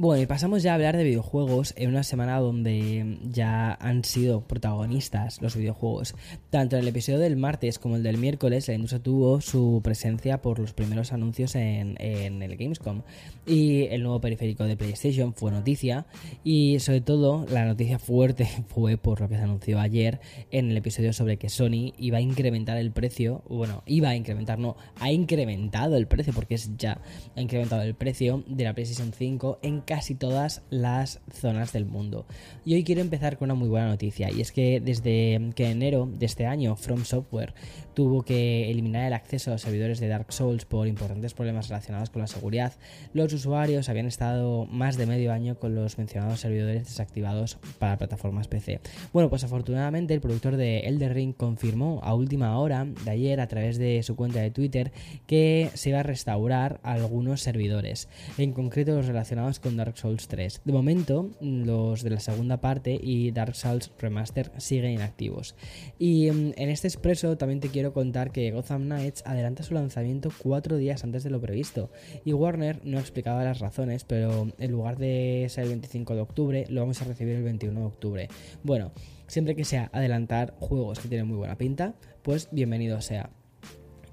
Bueno, 0.00 0.22
y 0.22 0.26
pasamos 0.26 0.62
ya 0.62 0.70
a 0.70 0.74
hablar 0.76 0.96
de 0.96 1.02
videojuegos 1.02 1.74
en 1.76 1.88
una 1.88 2.04
semana 2.04 2.38
donde 2.38 3.18
ya 3.32 3.72
han 3.72 4.04
sido 4.04 4.42
protagonistas 4.42 5.42
los 5.42 5.56
videojuegos. 5.56 6.14
Tanto 6.50 6.76
en 6.76 6.82
el 6.82 6.88
episodio 6.88 7.18
del 7.18 7.36
martes 7.36 7.80
como 7.80 7.96
el 7.96 8.04
del 8.04 8.16
miércoles, 8.16 8.68
la 8.68 8.74
industria 8.74 9.02
tuvo 9.02 9.40
su 9.40 9.80
presencia 9.82 10.40
por 10.40 10.60
los 10.60 10.72
primeros 10.72 11.12
anuncios 11.12 11.56
en, 11.56 11.96
el 11.98 12.56
Gamescom. 12.56 13.02
Y 13.44 13.86
el 13.86 14.04
nuevo 14.04 14.20
periférico 14.20 14.62
de 14.62 14.76
PlayStation 14.76 15.34
fue 15.34 15.50
noticia. 15.50 16.06
Y 16.44 16.78
sobre 16.78 17.00
todo, 17.00 17.44
la 17.50 17.64
noticia 17.64 17.98
fuerte 17.98 18.48
fue 18.68 18.98
por 18.98 19.20
lo 19.20 19.28
que 19.28 19.34
se 19.34 19.42
anunció 19.42 19.80
ayer 19.80 20.20
en 20.52 20.70
el 20.70 20.76
episodio 20.76 21.12
sobre 21.12 21.38
que 21.38 21.48
Sony 21.48 21.92
iba 21.98 22.18
a 22.18 22.20
incrementar 22.20 22.76
el 22.76 22.92
precio. 22.92 23.42
Bueno, 23.48 23.82
iba 23.84 24.10
a 24.10 24.14
incrementar, 24.14 24.60
no, 24.60 24.76
ha 25.00 25.10
incrementado 25.10 25.96
el 25.96 26.06
precio 26.06 26.32
porque 26.32 26.54
es 26.54 26.76
ya, 26.76 27.00
ha 27.34 27.40
incrementado 27.40 27.82
el 27.82 27.96
precio 27.96 28.44
de 28.46 28.62
la 28.62 28.74
PlayStation 28.74 29.12
5 29.12 29.58
en 29.62 29.87
casi 29.88 30.14
todas 30.14 30.60
las 30.68 31.20
zonas 31.32 31.72
del 31.72 31.86
mundo. 31.86 32.26
Y 32.66 32.74
hoy 32.74 32.84
quiero 32.84 33.00
empezar 33.00 33.38
con 33.38 33.46
una 33.46 33.54
muy 33.54 33.70
buena 33.70 33.88
noticia, 33.88 34.30
y 34.30 34.42
es 34.42 34.52
que 34.52 34.80
desde 34.80 35.40
que 35.56 35.70
enero 35.70 36.06
de 36.12 36.26
este 36.26 36.44
año 36.44 36.76
From 36.76 37.06
Software 37.06 37.54
tuvo 37.94 38.22
que 38.22 38.70
eliminar 38.70 39.06
el 39.06 39.14
acceso 39.14 39.50
a 39.50 39.54
los 39.54 39.62
servidores 39.62 39.98
de 39.98 40.08
Dark 40.08 40.30
Souls 40.30 40.66
por 40.66 40.86
importantes 40.86 41.32
problemas 41.32 41.70
relacionados 41.70 42.10
con 42.10 42.20
la 42.20 42.28
seguridad, 42.28 42.74
los 43.14 43.32
usuarios 43.32 43.88
habían 43.88 44.04
estado 44.04 44.66
más 44.66 44.98
de 44.98 45.06
medio 45.06 45.32
año 45.32 45.58
con 45.58 45.74
los 45.74 45.96
mencionados 45.96 46.40
servidores 46.40 46.84
desactivados 46.84 47.56
para 47.78 47.96
plataformas 47.96 48.46
PC. 48.46 48.80
Bueno, 49.14 49.30
pues 49.30 49.42
afortunadamente 49.42 50.12
el 50.12 50.20
productor 50.20 50.58
de 50.58 50.80
Elder 50.80 51.14
Ring 51.14 51.34
confirmó 51.34 52.00
a 52.04 52.12
última 52.12 52.58
hora 52.58 52.84
de 52.84 53.10
ayer 53.10 53.40
a 53.40 53.48
través 53.48 53.78
de 53.78 54.02
su 54.02 54.16
cuenta 54.16 54.40
de 54.40 54.50
Twitter 54.50 54.92
que 55.26 55.70
se 55.72 55.88
iba 55.88 56.00
a 56.00 56.02
restaurar 56.02 56.78
algunos 56.82 57.40
servidores, 57.40 58.08
en 58.36 58.52
concreto 58.52 58.94
los 58.94 59.06
relacionados 59.06 59.60
con 59.60 59.77
Dark 59.78 59.96
Souls 59.96 60.28
3. 60.28 60.60
De 60.64 60.72
momento, 60.72 61.30
los 61.40 62.02
de 62.02 62.10
la 62.10 62.20
segunda 62.20 62.60
parte 62.60 62.98
y 63.02 63.30
Dark 63.30 63.54
Souls 63.54 63.90
Remaster 63.98 64.52
siguen 64.58 64.92
inactivos. 64.92 65.54
Y 65.98 66.30
mm, 66.30 66.52
en 66.56 66.68
este 66.68 66.88
expreso 66.88 67.38
también 67.38 67.60
te 67.60 67.68
quiero 67.68 67.92
contar 67.92 68.30
que 68.30 68.50
Gotham 68.50 68.84
Knights 68.84 69.22
adelanta 69.24 69.62
su 69.62 69.74
lanzamiento 69.74 70.30
cuatro 70.38 70.76
días 70.76 71.04
antes 71.04 71.24
de 71.24 71.30
lo 71.30 71.40
previsto. 71.40 71.90
Y 72.24 72.32
Warner 72.32 72.80
no 72.84 72.98
ha 72.98 73.00
explicado 73.00 73.42
las 73.42 73.60
razones, 73.60 74.04
pero 74.04 74.48
en 74.58 74.70
lugar 74.70 74.98
de 74.98 75.46
ser 75.48 75.64
el 75.64 75.70
25 75.70 76.14
de 76.14 76.20
octubre, 76.20 76.64
lo 76.68 76.80
vamos 76.82 77.00
a 77.00 77.04
recibir 77.04 77.36
el 77.36 77.44
21 77.44 77.80
de 77.80 77.86
octubre. 77.86 78.28
Bueno, 78.62 78.92
siempre 79.26 79.56
que 79.56 79.64
sea 79.64 79.90
adelantar 79.92 80.54
juegos 80.58 80.98
que 80.98 81.08
tienen 81.08 81.26
muy 81.26 81.36
buena 81.36 81.56
pinta, 81.56 81.94
pues 82.22 82.48
bienvenido 82.52 83.00
sea. 83.00 83.37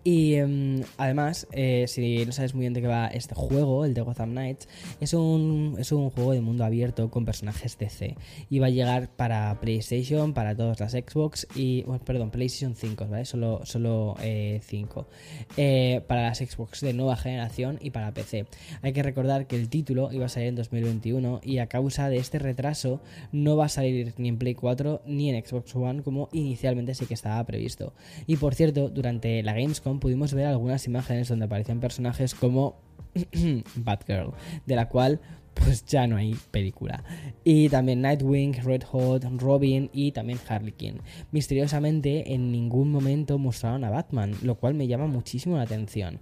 Y 0.07 0.35
em, 0.35 0.83
además, 0.97 1.47
eh, 1.51 1.85
si 1.87 2.23
no 2.27 2.31
sabes 2.31 2.53
muy 2.53 2.61
bien 2.61 2.73
de 2.73 2.81
qué 2.81 2.87
va 2.87 3.07
este 3.07 3.33
juego, 3.33 3.85
el 3.85 3.95
de 3.95 4.01
Gotham 4.01 4.33
Knights, 4.33 4.67
es 5.01 5.15
un, 5.15 5.77
es 5.79 5.91
un 5.91 6.11
juego 6.11 6.31
de 6.33 6.41
mundo 6.41 6.63
abierto 6.63 7.09
con 7.09 7.25
personajes 7.25 7.75
DC. 7.79 8.15
Y 8.51 8.59
va 8.59 8.67
a 8.67 8.69
llegar 8.69 9.09
para 9.09 9.59
PlayStation, 9.59 10.35
para 10.35 10.55
todas 10.55 10.79
las 10.79 10.91
Xbox 10.91 11.47
y. 11.55 11.83
perdón, 12.05 12.29
PlayStation 12.29 12.75
5, 12.75 13.07
¿vale? 13.07 13.25
Solo, 13.25 13.61
solo 13.65 14.15
5. 14.19 15.07
Eh, 15.57 15.95
eh, 15.95 16.01
para 16.05 16.21
las 16.21 16.37
Xbox 16.37 16.81
de 16.81 16.93
nueva 16.93 17.15
generación 17.15 17.79
y 17.81 17.89
para 17.89 18.13
PC. 18.13 18.45
Hay 18.83 18.93
que 18.93 19.01
recordar 19.01 19.47
que 19.47 19.55
el 19.55 19.69
título 19.69 20.11
iba 20.11 20.27
a 20.27 20.29
salir 20.29 20.49
en 20.49 20.55
2021 20.55 21.41
y 21.43 21.57
a 21.57 21.65
causa 21.65 22.09
de 22.09 22.17
este 22.17 22.37
retraso 22.37 23.01
no 23.31 23.57
va 23.57 23.65
a 23.65 23.69
salir 23.69 24.13
ni 24.17 24.29
en 24.29 24.37
Play 24.37 24.53
4 24.53 25.01
ni 25.07 25.31
en 25.31 25.43
Xbox 25.43 25.75
One 25.75 26.03
como 26.03 26.29
inicialmente 26.31 26.93
sí 26.93 27.07
que 27.07 27.15
estaba 27.15 27.43
previsto. 27.43 27.93
Y 28.27 28.37
por 28.37 28.53
cierto, 28.53 28.89
durante 28.89 29.41
la 29.41 29.53
Gamescom 29.53 29.94
pudimos 29.99 30.33
ver 30.33 30.47
algunas 30.47 30.85
imágenes 30.87 31.29
donde 31.29 31.45
aparecían 31.45 31.79
personajes 31.79 32.35
como 32.35 32.75
Batgirl, 33.75 34.33
de 34.65 34.75
la 34.75 34.89
cual 34.89 35.19
pues 35.55 35.85
ya 35.85 36.05
no 36.05 36.17
hay 36.17 36.35
película. 36.51 37.03
Y 37.43 37.69
también 37.69 38.01
Nightwing, 38.01 38.53
Red 38.63 38.83
Hot, 38.91 39.23
Robin 39.37 39.89
y 39.93 40.11
también 40.11 40.39
Harley 40.47 40.73
Quinn. 40.73 40.99
Misteriosamente 41.31 42.33
en 42.33 42.51
ningún 42.51 42.91
momento 42.91 43.37
mostraron 43.37 43.83
a 43.83 43.89
Batman, 43.89 44.33
lo 44.43 44.55
cual 44.55 44.73
me 44.73 44.87
llama 44.87 45.07
muchísimo 45.07 45.55
la 45.57 45.63
atención. 45.63 46.19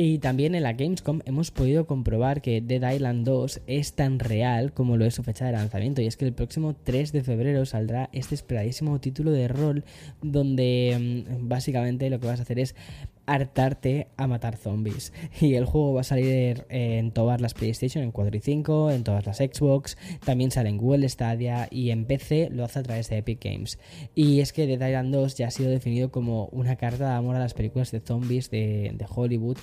Y 0.00 0.20
también 0.20 0.54
en 0.54 0.62
la 0.62 0.74
Gamescom 0.74 1.22
hemos 1.24 1.50
podido 1.50 1.88
comprobar 1.88 2.40
que 2.40 2.60
Dead 2.60 2.94
Island 2.94 3.26
2 3.26 3.62
es 3.66 3.94
tan 3.94 4.20
real 4.20 4.72
como 4.72 4.96
lo 4.96 5.04
es 5.04 5.16
su 5.16 5.24
fecha 5.24 5.44
de 5.44 5.50
lanzamiento. 5.50 6.00
Y 6.00 6.06
es 6.06 6.16
que 6.16 6.24
el 6.24 6.32
próximo 6.32 6.76
3 6.84 7.10
de 7.10 7.24
febrero 7.24 7.66
saldrá 7.66 8.08
este 8.12 8.36
esperadísimo 8.36 9.00
título 9.00 9.32
de 9.32 9.48
rol 9.48 9.82
donde 10.22 11.24
mm, 11.28 11.48
básicamente 11.48 12.10
lo 12.10 12.20
que 12.20 12.28
vas 12.28 12.38
a 12.38 12.44
hacer 12.44 12.60
es 12.60 12.76
hartarte 13.28 14.08
a 14.16 14.26
matar 14.26 14.56
zombies. 14.56 15.12
Y 15.40 15.54
el 15.54 15.66
juego 15.66 15.94
va 15.94 16.00
a 16.00 16.04
salir 16.04 16.66
en 16.68 17.12
todas 17.12 17.40
las 17.40 17.54
PlayStation, 17.54 18.02
en 18.02 18.10
4 18.10 18.36
y 18.36 18.40
5, 18.40 18.90
en 18.90 19.04
todas 19.04 19.24
las 19.26 19.38
Xbox, 19.38 19.96
también 20.24 20.50
sale 20.50 20.68
en 20.68 20.78
Google 20.78 21.08
Stadia 21.08 21.68
y 21.70 21.90
en 21.90 22.06
PC 22.06 22.48
lo 22.50 22.64
hace 22.64 22.80
a 22.80 22.82
través 22.82 23.08
de 23.08 23.18
Epic 23.18 23.44
Games. 23.44 23.78
Y 24.14 24.40
es 24.40 24.52
que 24.52 24.66
Dead 24.66 24.88
Island 24.88 25.14
2 25.14 25.36
ya 25.36 25.48
ha 25.48 25.50
sido 25.50 25.70
definido 25.70 26.10
como 26.10 26.46
una 26.46 26.76
carta 26.76 27.10
de 27.10 27.14
amor 27.14 27.36
a 27.36 27.40
las 27.40 27.54
películas 27.54 27.90
de 27.92 28.00
zombies 28.00 28.50
de, 28.50 28.92
de 28.94 29.06
Hollywood 29.08 29.58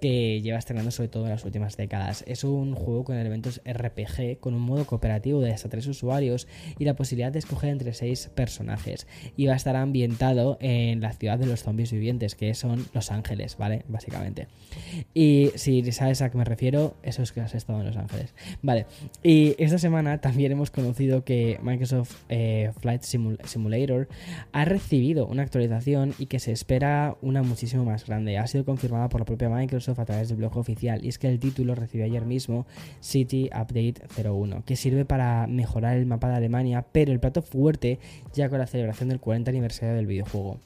que 0.00 0.40
lleva 0.42 0.58
estrenando 0.58 0.90
sobre 0.90 1.08
todo 1.08 1.24
en 1.24 1.30
las 1.30 1.44
últimas 1.44 1.76
décadas. 1.76 2.24
Es 2.26 2.44
un 2.44 2.74
juego 2.74 3.04
con 3.04 3.16
elementos 3.16 3.60
RPG, 3.64 4.38
con 4.40 4.54
un 4.54 4.62
modo 4.62 4.86
cooperativo 4.86 5.40
de 5.40 5.52
hasta 5.52 5.68
3 5.68 5.86
usuarios 5.86 6.46
y 6.78 6.84
la 6.84 6.94
posibilidad 6.94 7.32
de 7.32 7.38
escoger 7.38 7.70
entre 7.70 7.94
6 7.94 8.30
personajes. 8.34 9.06
Y 9.36 9.46
va 9.46 9.54
a 9.54 9.56
estar 9.56 9.76
ambientado 9.76 10.58
en 10.60 11.00
la 11.00 11.12
ciudad 11.12 11.38
de 11.38 11.46
los 11.46 11.62
zombies 11.62 11.92
vivientes, 11.92 12.34
que 12.34 12.54
son 12.54 12.86
los 12.92 13.05
Ángeles, 13.10 13.56
¿vale? 13.56 13.84
Básicamente. 13.88 14.48
Y 15.14 15.50
si 15.54 15.90
sabes 15.92 16.22
a 16.22 16.30
qué 16.30 16.38
me 16.38 16.44
refiero, 16.44 16.96
eso 17.02 17.22
es 17.22 17.32
que 17.32 17.40
has 17.40 17.54
estado 17.54 17.80
en 17.80 17.86
Los 17.86 17.96
Ángeles. 17.96 18.34
Vale. 18.62 18.86
Y 19.22 19.54
esta 19.58 19.78
semana 19.78 20.20
también 20.20 20.52
hemos 20.52 20.70
conocido 20.70 21.24
que 21.24 21.58
Microsoft 21.62 22.14
eh, 22.28 22.72
Flight 22.80 23.02
Simulator 23.02 24.08
ha 24.52 24.64
recibido 24.64 25.26
una 25.26 25.42
actualización 25.42 26.14
y 26.18 26.26
que 26.26 26.38
se 26.38 26.52
espera 26.52 27.16
una 27.22 27.42
muchísimo 27.42 27.84
más 27.84 28.06
grande. 28.06 28.38
Ha 28.38 28.46
sido 28.46 28.64
confirmada 28.64 29.08
por 29.08 29.20
la 29.20 29.24
propia 29.24 29.48
Microsoft 29.48 29.98
a 29.98 30.04
través 30.04 30.28
del 30.28 30.38
blog 30.38 30.56
oficial. 30.56 31.04
Y 31.04 31.08
es 31.08 31.18
que 31.18 31.28
el 31.28 31.38
título 31.38 31.74
recibió 31.74 32.06
ayer 32.06 32.24
mismo 32.24 32.66
City 33.00 33.50
Update 33.52 34.02
01, 34.22 34.64
que 34.64 34.76
sirve 34.76 35.04
para 35.04 35.46
mejorar 35.46 35.96
el 35.96 36.06
mapa 36.06 36.28
de 36.28 36.36
Alemania, 36.36 36.84
pero 36.92 37.12
el 37.12 37.20
plato 37.20 37.42
fuerte 37.42 37.98
ya 38.34 38.48
con 38.48 38.58
la 38.58 38.66
celebración 38.66 39.08
del 39.08 39.20
40 39.20 39.50
aniversario 39.50 39.94
del 39.94 40.06
videojuego. 40.06 40.60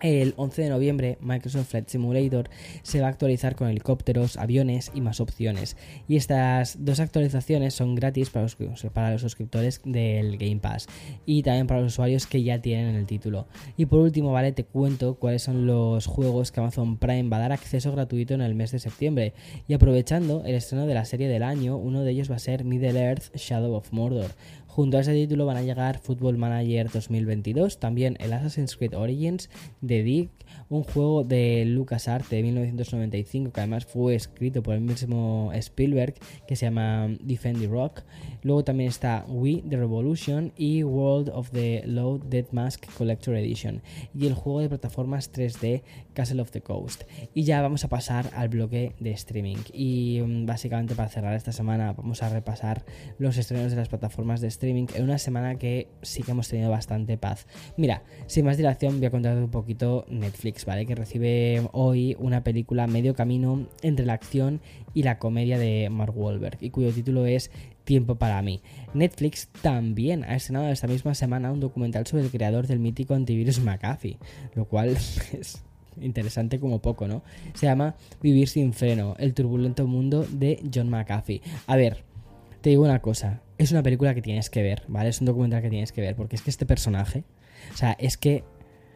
El 0.00 0.34
11 0.36 0.62
de 0.62 0.68
noviembre, 0.68 1.18
Microsoft 1.20 1.68
Flight 1.68 1.88
Simulator 1.88 2.48
se 2.82 3.00
va 3.00 3.08
a 3.08 3.10
actualizar 3.10 3.56
con 3.56 3.68
helicópteros, 3.68 4.36
aviones 4.36 4.92
y 4.94 5.00
más 5.00 5.20
opciones. 5.20 5.76
Y 6.06 6.16
estas 6.16 6.84
dos 6.84 7.00
actualizaciones 7.00 7.74
son 7.74 7.94
gratis 7.94 8.30
para 8.30 8.42
los, 8.44 9.20
suscriptores 9.20 9.80
del 9.84 10.36
Game 10.38 10.60
Pass 10.60 10.86
y 11.26 11.42
también 11.42 11.66
para 11.66 11.80
los 11.80 11.92
usuarios 11.92 12.26
que 12.26 12.42
ya 12.42 12.60
tienen 12.60 12.94
el 12.94 13.06
título. 13.06 13.46
Y 13.76 13.86
por 13.86 14.00
último, 14.00 14.32
vale, 14.32 14.52
te 14.52 14.64
cuento 14.64 15.14
cuáles 15.14 15.42
son 15.42 15.66
los 15.66 16.06
juegos 16.06 16.52
que 16.52 16.60
Amazon 16.60 16.98
Prime 16.98 17.28
va 17.28 17.38
a 17.38 17.40
dar 17.40 17.52
acceso 17.52 17.92
gratuito 17.92 18.34
en 18.34 18.40
el 18.40 18.54
mes 18.54 18.70
de 18.70 18.78
septiembre. 18.78 19.32
Y 19.66 19.74
aprovechando 19.74 20.44
el 20.44 20.54
estreno 20.54 20.86
de 20.86 20.94
la 20.94 21.04
serie 21.04 21.28
del 21.28 21.42
año, 21.42 21.76
uno 21.76 22.02
de 22.02 22.12
ellos 22.12 22.30
va 22.30 22.36
a 22.36 22.40
ser 22.40 22.64
Middle 22.64 23.00
Earth 23.00 23.34
Shadow 23.34 23.74
of 23.74 23.92
Mordor 23.92 24.30
Junto 24.68 24.98
a 24.98 25.00
ese 25.00 25.14
título 25.14 25.46
van 25.46 25.56
a 25.56 25.62
llegar 25.62 25.98
Football 25.98 26.36
Manager 26.36 26.90
2022, 26.90 27.80
también 27.80 28.16
el 28.20 28.32
Assassin's 28.34 28.76
Creed 28.76 28.94
Origins 28.94 29.48
de 29.80 30.02
Dick, 30.02 30.30
un 30.68 30.84
juego 30.84 31.24
de 31.24 31.64
LucasArts 31.64 32.28
de 32.28 32.42
1995 32.42 33.50
que 33.50 33.60
además 33.60 33.86
fue 33.86 34.14
escrito 34.14 34.62
por 34.62 34.74
el 34.74 34.82
mismo 34.82 35.50
Spielberg 35.54 36.14
que 36.46 36.54
se 36.54 36.66
llama 36.66 37.08
Defend 37.20 37.60
the 37.60 37.66
Rock. 37.66 38.02
Luego 38.42 38.62
también 38.62 38.90
está 38.90 39.24
We 39.26 39.62
The 39.68 39.78
Revolution 39.78 40.52
y 40.56 40.84
World 40.84 41.30
of 41.30 41.50
the 41.50 41.82
Low 41.86 42.18
Dead 42.18 42.46
Mask 42.52 42.84
Collector 42.96 43.34
Edition 43.36 43.82
y 44.14 44.26
el 44.26 44.34
juego 44.34 44.60
de 44.60 44.68
plataformas 44.68 45.32
3D 45.32 45.82
Castle 46.12 46.42
of 46.42 46.50
the 46.50 46.60
Coast. 46.60 47.04
Y 47.34 47.44
ya 47.44 47.62
vamos 47.62 47.84
a 47.84 47.88
pasar 47.88 48.30
al 48.34 48.48
bloque 48.48 48.94
de 49.00 49.10
streaming 49.12 49.58
y 49.72 50.20
mm, 50.24 50.46
básicamente 50.46 50.94
para 50.94 51.08
cerrar 51.08 51.34
esta 51.34 51.52
semana 51.52 51.94
vamos 51.94 52.22
a 52.22 52.28
repasar 52.28 52.84
los 53.18 53.38
estrenos 53.38 53.70
de 53.70 53.76
las 53.76 53.88
plataformas 53.88 54.40
de 54.40 54.48
streaming 54.48 54.57
en 54.60 55.02
una 55.02 55.18
semana 55.18 55.56
que 55.56 55.88
sí 56.02 56.22
que 56.22 56.32
hemos 56.32 56.48
tenido 56.48 56.70
bastante 56.70 57.16
paz. 57.16 57.46
Mira, 57.76 58.02
sin 58.26 58.44
más 58.44 58.56
dilación 58.56 58.98
voy 58.98 59.06
a 59.06 59.10
contarte 59.10 59.40
un 59.42 59.50
poquito 59.50 60.04
Netflix, 60.08 60.64
¿vale? 60.64 60.86
Que 60.86 60.94
recibe 60.94 61.68
hoy 61.72 62.16
una 62.18 62.42
película 62.42 62.86
medio 62.86 63.14
camino 63.14 63.66
entre 63.82 64.06
la 64.06 64.14
acción 64.14 64.60
y 64.94 65.02
la 65.02 65.18
comedia 65.18 65.58
de 65.58 65.88
Mark 65.90 66.16
Wahlberg 66.16 66.58
y 66.60 66.70
cuyo 66.70 66.92
título 66.92 67.26
es 67.26 67.50
Tiempo 67.84 68.16
para 68.16 68.42
mí. 68.42 68.60
Netflix 68.94 69.48
también 69.62 70.24
ha 70.24 70.34
estrenado 70.34 70.68
esta 70.68 70.86
misma 70.86 71.14
semana 71.14 71.52
un 71.52 71.60
documental 71.60 72.06
sobre 72.06 72.24
el 72.24 72.30
creador 72.30 72.66
del 72.66 72.80
mítico 72.80 73.14
antivirus 73.14 73.60
McAfee, 73.60 74.18
lo 74.54 74.66
cual 74.66 74.90
es 75.32 75.62
interesante 76.00 76.60
como 76.60 76.80
poco, 76.80 77.08
¿no? 77.08 77.22
Se 77.54 77.66
llama 77.66 77.96
Vivir 78.20 78.48
sin 78.48 78.72
freno, 78.72 79.16
el 79.18 79.34
turbulento 79.34 79.86
mundo 79.86 80.26
de 80.30 80.62
John 80.72 80.90
McAfee. 80.90 81.40
A 81.66 81.76
ver, 81.76 82.04
te 82.60 82.70
digo 82.70 82.84
una 82.84 83.00
cosa, 83.00 83.42
es 83.58 83.72
una 83.72 83.82
película 83.82 84.14
que 84.14 84.22
tienes 84.22 84.50
que 84.50 84.62
ver, 84.62 84.82
¿vale? 84.88 85.10
Es 85.10 85.20
un 85.20 85.26
documental 85.26 85.62
que 85.62 85.70
tienes 85.70 85.92
que 85.92 86.00
ver, 86.00 86.16
porque 86.16 86.36
es 86.36 86.42
que 86.42 86.50
este 86.50 86.66
personaje, 86.66 87.24
o 87.72 87.76
sea, 87.76 87.92
es 87.98 88.16
que, 88.16 88.44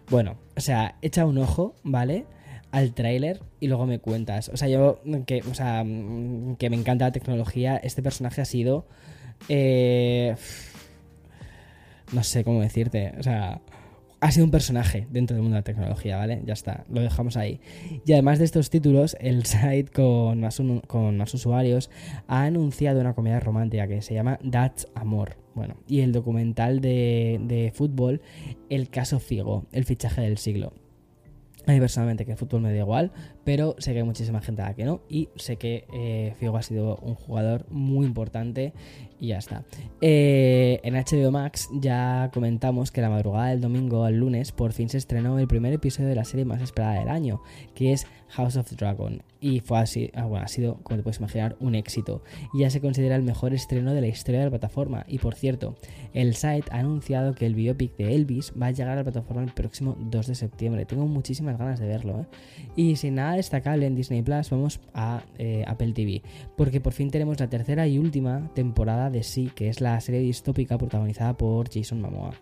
bueno, 0.09 0.39
o 0.57 0.61
sea, 0.61 0.97
echa 1.03 1.27
un 1.27 1.39
ojo, 1.39 1.75
¿vale? 1.83 2.27
al 2.73 2.95
tráiler 2.95 3.41
y 3.61 3.69
luego 3.69 3.87
me 3.87 3.99
cuentas. 4.01 4.49
O 4.49 4.57
sea, 4.57 4.67
yo 4.67 5.01
que, 5.27 5.43
o 5.49 5.55
sea, 5.55 5.85
que 5.85 6.71
me 6.71 6.77
encanta 6.77 7.05
la 7.05 7.13
tecnología, 7.13 7.77
este 7.77 8.03
personaje 8.03 8.41
ha 8.41 8.47
sido... 8.47 8.87
Eh, 9.49 10.35
no 12.13 12.23
sé 12.23 12.45
cómo 12.45 12.61
decirte. 12.61 13.13
O 13.19 13.23
sea, 13.23 13.61
ha 14.23 14.31
sido 14.31 14.45
un 14.45 14.53
personaje 14.53 15.09
dentro 15.11 15.35
del 15.35 15.43
mundo 15.43 15.57
de 15.57 15.59
la 15.59 15.65
tecnología, 15.65 16.17
¿vale? 16.17 16.43
Ya 16.47 16.53
está, 16.53 16.85
lo 16.89 17.01
dejamos 17.01 17.37
ahí. 17.37 17.61
Y 18.07 18.13
además 18.13 18.39
de 18.39 18.45
estos 18.45 18.71
títulos, 18.71 19.17
el 19.19 19.45
site 19.45 19.91
con 19.91 20.41
más, 20.41 21.35
usuarios 21.35 21.91
ha 22.29 22.45
anunciado 22.45 23.01
una 23.01 23.15
comedia 23.15 23.41
romántica 23.41 23.89
que 23.89 24.01
se 24.01 24.15
llama 24.15 24.39
That's 24.49 24.87
Amor. 24.95 25.39
Bueno, 25.57 25.75
y 25.89 26.01
el 26.01 26.13
documental 26.13 26.81
de, 26.81 27.41
de 27.43 27.73
fútbol, 27.75 28.23
El 28.71 28.91
caso 28.91 29.19
Figo, 29.19 29.67
el 29.73 29.85
fichaje 29.85 30.21
del 30.21 30.39
siglo. 30.39 30.73
A 31.67 31.73
mí 31.73 31.81
personalmente 31.81 32.25
que 32.25 32.33
el 32.33 32.39
fútbol 32.39 32.61
me 32.61 32.73
da 32.73 32.79
igual, 32.79 33.13
pero 33.45 33.75
sé 33.79 33.93
que 33.93 33.99
hay 33.99 34.05
muchísima 34.05 34.41
gente 34.41 34.63
a 34.63 34.67
la 34.67 34.75
que 34.75 34.85
no 34.85 35.03
y 35.09 35.31
sé 35.37 35.57
que 35.57 35.87
eh, 35.93 36.35
Figo 36.37 36.57
ha 36.57 36.63
sido 36.63 36.97
un 36.97 37.15
jugador 37.15 37.67
muy 37.71 38.07
importante 38.07 38.73
y 39.23 39.29
ya 39.29 39.39
está. 39.39 39.65
Eh, 40.01 40.81
en 40.83 40.95
HBO 40.95 41.31
Max 41.31 41.71
ya 41.73 42.29
comentamos 42.35 42.91
que 42.91 43.01
la 43.01 43.09
madrugada 43.09 43.51
del 43.51 43.61
domingo 43.61 44.03
al 44.03 44.17
lunes 44.17 44.51
por 44.51 44.73
fin 44.73 44.89
se 44.89 44.99
estrenó 44.99 45.39
el 45.39 45.47
primer 45.47 45.73
episodio 45.73 46.09
de 46.09 46.17
la 46.17 46.25
serie 46.25 46.45
más 46.45 46.61
esperada 46.61 46.99
del 46.99 47.09
año, 47.09 47.41
que 47.77 47.93
es 47.93 48.05
House 48.31 48.57
of 48.57 48.71
Dragon. 48.73 49.23
Y 49.41 49.61
fue 49.61 49.79
así, 49.79 50.11
ah, 50.15 50.25
bueno, 50.25 50.45
ha 50.45 50.49
sido, 50.49 50.77
como 50.83 50.97
te 50.97 51.03
puedes 51.03 51.19
imaginar, 51.19 51.57
un 51.61 51.75
éxito. 51.75 52.23
Ya 52.55 52.71
se 52.71 52.81
considera 52.81 53.17
el 53.17 53.23
mejor 53.23 53.53
estreno 53.55 53.93
de 53.93 54.01
la 54.01 54.07
historia 54.07 54.41
de 54.41 54.47
la 54.47 54.51
plataforma. 54.51 55.05
Y 55.09 55.19
por 55.19 55.35
cierto, 55.35 55.77
el 56.15 56.35
site 56.35 56.65
ha 56.71 56.79
anunciado 56.79 57.35
que 57.35 57.47
el 57.47 57.55
biopic 57.55 57.97
de 57.97 58.15
Elvis 58.15 58.53
va 58.61 58.67
a 58.67 58.71
llegar 58.71 58.93
a 58.93 58.97
la 58.97 59.03
plataforma 59.03 59.43
el 59.43 59.53
próximo 59.53 59.97
2 59.99 60.27
de 60.29 60.35
septiembre. 60.35 60.85
Tengo 60.85 61.07
muchísimas 61.07 61.59
ganas 61.59 61.81
de 61.81 61.87
verlo. 61.87 62.21
¿eh? 62.21 62.27
Y 62.77 62.97
sin 62.97 63.17
nada 63.17 63.35
destacable 63.35 63.87
en 63.87 63.95
Disney 63.97 64.23
Plus, 64.23 64.49
vamos 64.51 64.81
a 64.95 65.23
eh, 65.39 65.65
Apple 65.67 65.93
TV. 65.93 66.23
Porque 66.57 66.81
por 66.81 66.93
fin 66.93 67.11
tenemos 67.11 67.41
la 67.41 67.49
tercera 67.49 67.87
y 67.89 67.99
última 67.99 68.51
temporada 68.55 69.11
de 69.13 69.23
Sí, 69.23 69.51
que 69.55 69.69
es 69.69 69.81
la 69.81 70.01
serie 70.01 70.21
distópica 70.21 70.79
protagonizada 70.79 71.37
por 71.37 71.73
Jason 71.73 72.01
Momoa. 72.01 72.35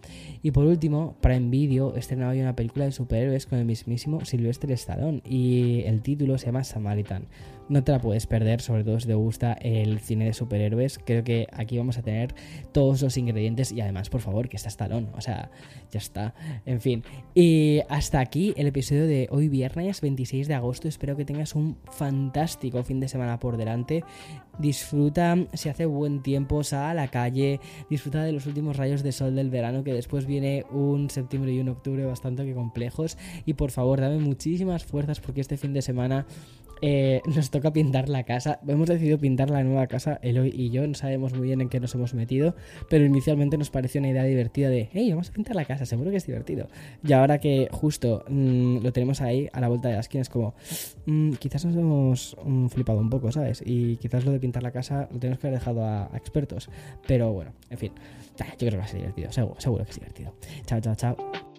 Y 0.43 0.51
por 0.53 0.65
último, 0.65 1.17
Prime 1.21 1.51
Video 1.51 1.95
estrenado 1.97 2.33
hoy 2.33 2.41
una 2.41 2.57
película 2.57 2.85
de 2.85 2.93
superhéroes 2.93 3.47
con 3.47 3.59
el 3.59 3.65
mismísimo 3.65 4.25
Sylvester 4.25 4.71
Stallone. 4.73 5.23
Y 5.25 5.83
el 5.85 6.01
título 6.03 6.39
se 6.39 6.47
llama 6.47 6.65
Samaritan. 6.65 7.27
No 7.71 7.85
te 7.85 7.93
la 7.93 8.01
puedes 8.01 8.27
perder, 8.27 8.61
sobre 8.61 8.83
todo 8.83 8.99
si 8.99 9.07
te 9.07 9.15
gusta 9.15 9.53
el 9.53 10.01
cine 10.01 10.25
de 10.25 10.35
superhéroes. 10.35 10.99
Creo 10.99 11.23
que 11.23 11.47
aquí 11.53 11.79
vamos 11.79 11.99
a 11.99 12.03
tener 12.03 12.35
todos 12.73 13.01
los 13.01 13.17
ingredientes 13.17 13.71
y 13.71 13.81
además, 13.81 14.11
por 14.11 14.21
favor, 14.21 14.49
que 14.49 14.57
está 14.57 14.69
Stallone. 14.69 15.07
O 15.15 15.21
sea, 15.21 15.53
ya 15.93 15.99
está. 15.99 16.35
En 16.67 16.81
fin. 16.81 17.05
Y 17.33 17.83
hasta 17.89 18.19
aquí 18.19 18.55
el 18.57 18.67
episodio 18.67 19.07
de 19.07 19.29
hoy 19.31 19.49
viernes 19.49 20.01
26 20.01 20.49
de 20.49 20.55
agosto. 20.55 20.89
Espero 20.89 21.17
que 21.17 21.25
tengas 21.25 21.55
un 21.55 21.77
fantástico 21.93 22.83
fin 22.83 22.99
de 22.99 23.07
semana 23.07 23.39
por 23.39 23.57
delante. 23.57 24.03
Disfruta, 24.59 25.37
si 25.55 25.69
hace 25.69 25.87
buen 25.87 26.23
tiempo, 26.25 26.65
sal 26.65 26.91
a 26.91 26.95
la 26.95 27.09
calle, 27.09 27.61
disfruta 27.89 28.25
de 28.25 28.33
los 28.33 28.47
últimos 28.47 28.77
rayos 28.79 29.05
de 29.05 29.13
sol 29.13 29.37
del 29.37 29.49
verano, 29.49 29.85
que 29.85 29.93
después 29.93 30.27
viene 30.27 30.67
un 30.73 31.09
septiembre 31.09 31.53
y 31.53 31.61
un 31.61 31.69
octubre 31.69 32.05
bastante 32.05 32.53
complejos. 32.53 33.17
Y 33.47 33.55
por 33.55 33.71
favor, 33.71 34.01
dame 34.01 34.19
muchísimas 34.19 34.85
fuerzas 34.85 35.21
porque 35.21 35.41
este 35.41 35.57
fin 35.57 35.73
de 35.73 35.83
semana 35.83 36.27
eh, 36.83 37.21
nos 37.35 37.51
toca 37.51 37.73
pintar 37.73 38.09
la 38.09 38.25
casa. 38.25 38.61
Hemos 38.67 38.89
decidido 38.89 39.19
pintar 39.19 39.51
la 39.51 39.63
nueva 39.63 39.87
casa, 39.87 40.19
Eloy 40.23 40.53
y 40.55 40.71
yo. 40.71 40.87
No 40.87 40.95
sabemos 40.95 41.33
muy 41.33 41.47
bien 41.47 41.61
en 41.61 41.69
qué 41.69 41.81
nos 41.81 41.95
hemos 41.95 42.15
metido, 42.15 42.55
pero 42.89 43.05
inicialmente 43.05 43.59
nos 43.59 43.71
pareció 43.71 44.01
una 44.01 44.11
idea 44.11 44.25
divertida 44.25 44.69
de, 44.69 44.89
hey, 44.93 45.11
vamos 45.11 45.31
a 45.31 45.33
pintar 45.33 45.57
la 45.57 45.65
casa, 45.65 45.87
seguro 45.87 46.11
que 46.11 46.17
es 46.17 46.27
divertido. 46.27 46.69
Y 47.05 47.13
ahora 47.13 47.39
que 47.39 47.69
justo 47.71 48.25
mm, 48.29 48.79
lo 48.79 48.93
tenemos 48.93 49.21
ahí 49.21 49.49
a 49.53 49.61
la 49.61 49.69
vuelta 49.69 49.89
de 49.89 49.95
la 49.95 50.01
esquina, 50.01 50.23
es 50.23 50.29
como, 50.29 50.55
mm, 51.07 51.33
quizás 51.33 51.65
nos 51.65 51.77
hemos 51.77 52.37
mm, 52.45 52.67
flipado 52.69 52.99
un 53.01 53.11
poco, 53.11 53.33
¿sabes? 53.33 53.63
Y 53.65 53.97
quizás 53.97 54.25
lo 54.25 54.33
de 54.33 54.41
pintar 54.41 54.63
la 54.63 54.71
casa 54.71 55.09
lo 55.13 55.19
tenemos 55.19 55.39
que 55.39 55.49
haber 55.49 55.59
dejado 55.59 55.85
a, 55.85 56.11
expertos. 56.15 56.71
Pero 57.07 57.33
bueno, 57.33 57.53
en 57.71 57.79
fin, 57.79 57.93
yo 58.39 58.57
creo 58.57 58.71
que 58.71 58.77
va 58.79 58.85
a 58.85 58.89
ser 58.89 59.01
divertido, 59.01 59.33
seguro, 59.33 59.61
seguro 59.61 59.85
que 59.85 59.91
es 59.91 59.97
divertido. 59.97 60.35
Chao, 60.67 60.81
chao, 60.81 60.95
chao. 60.95 61.50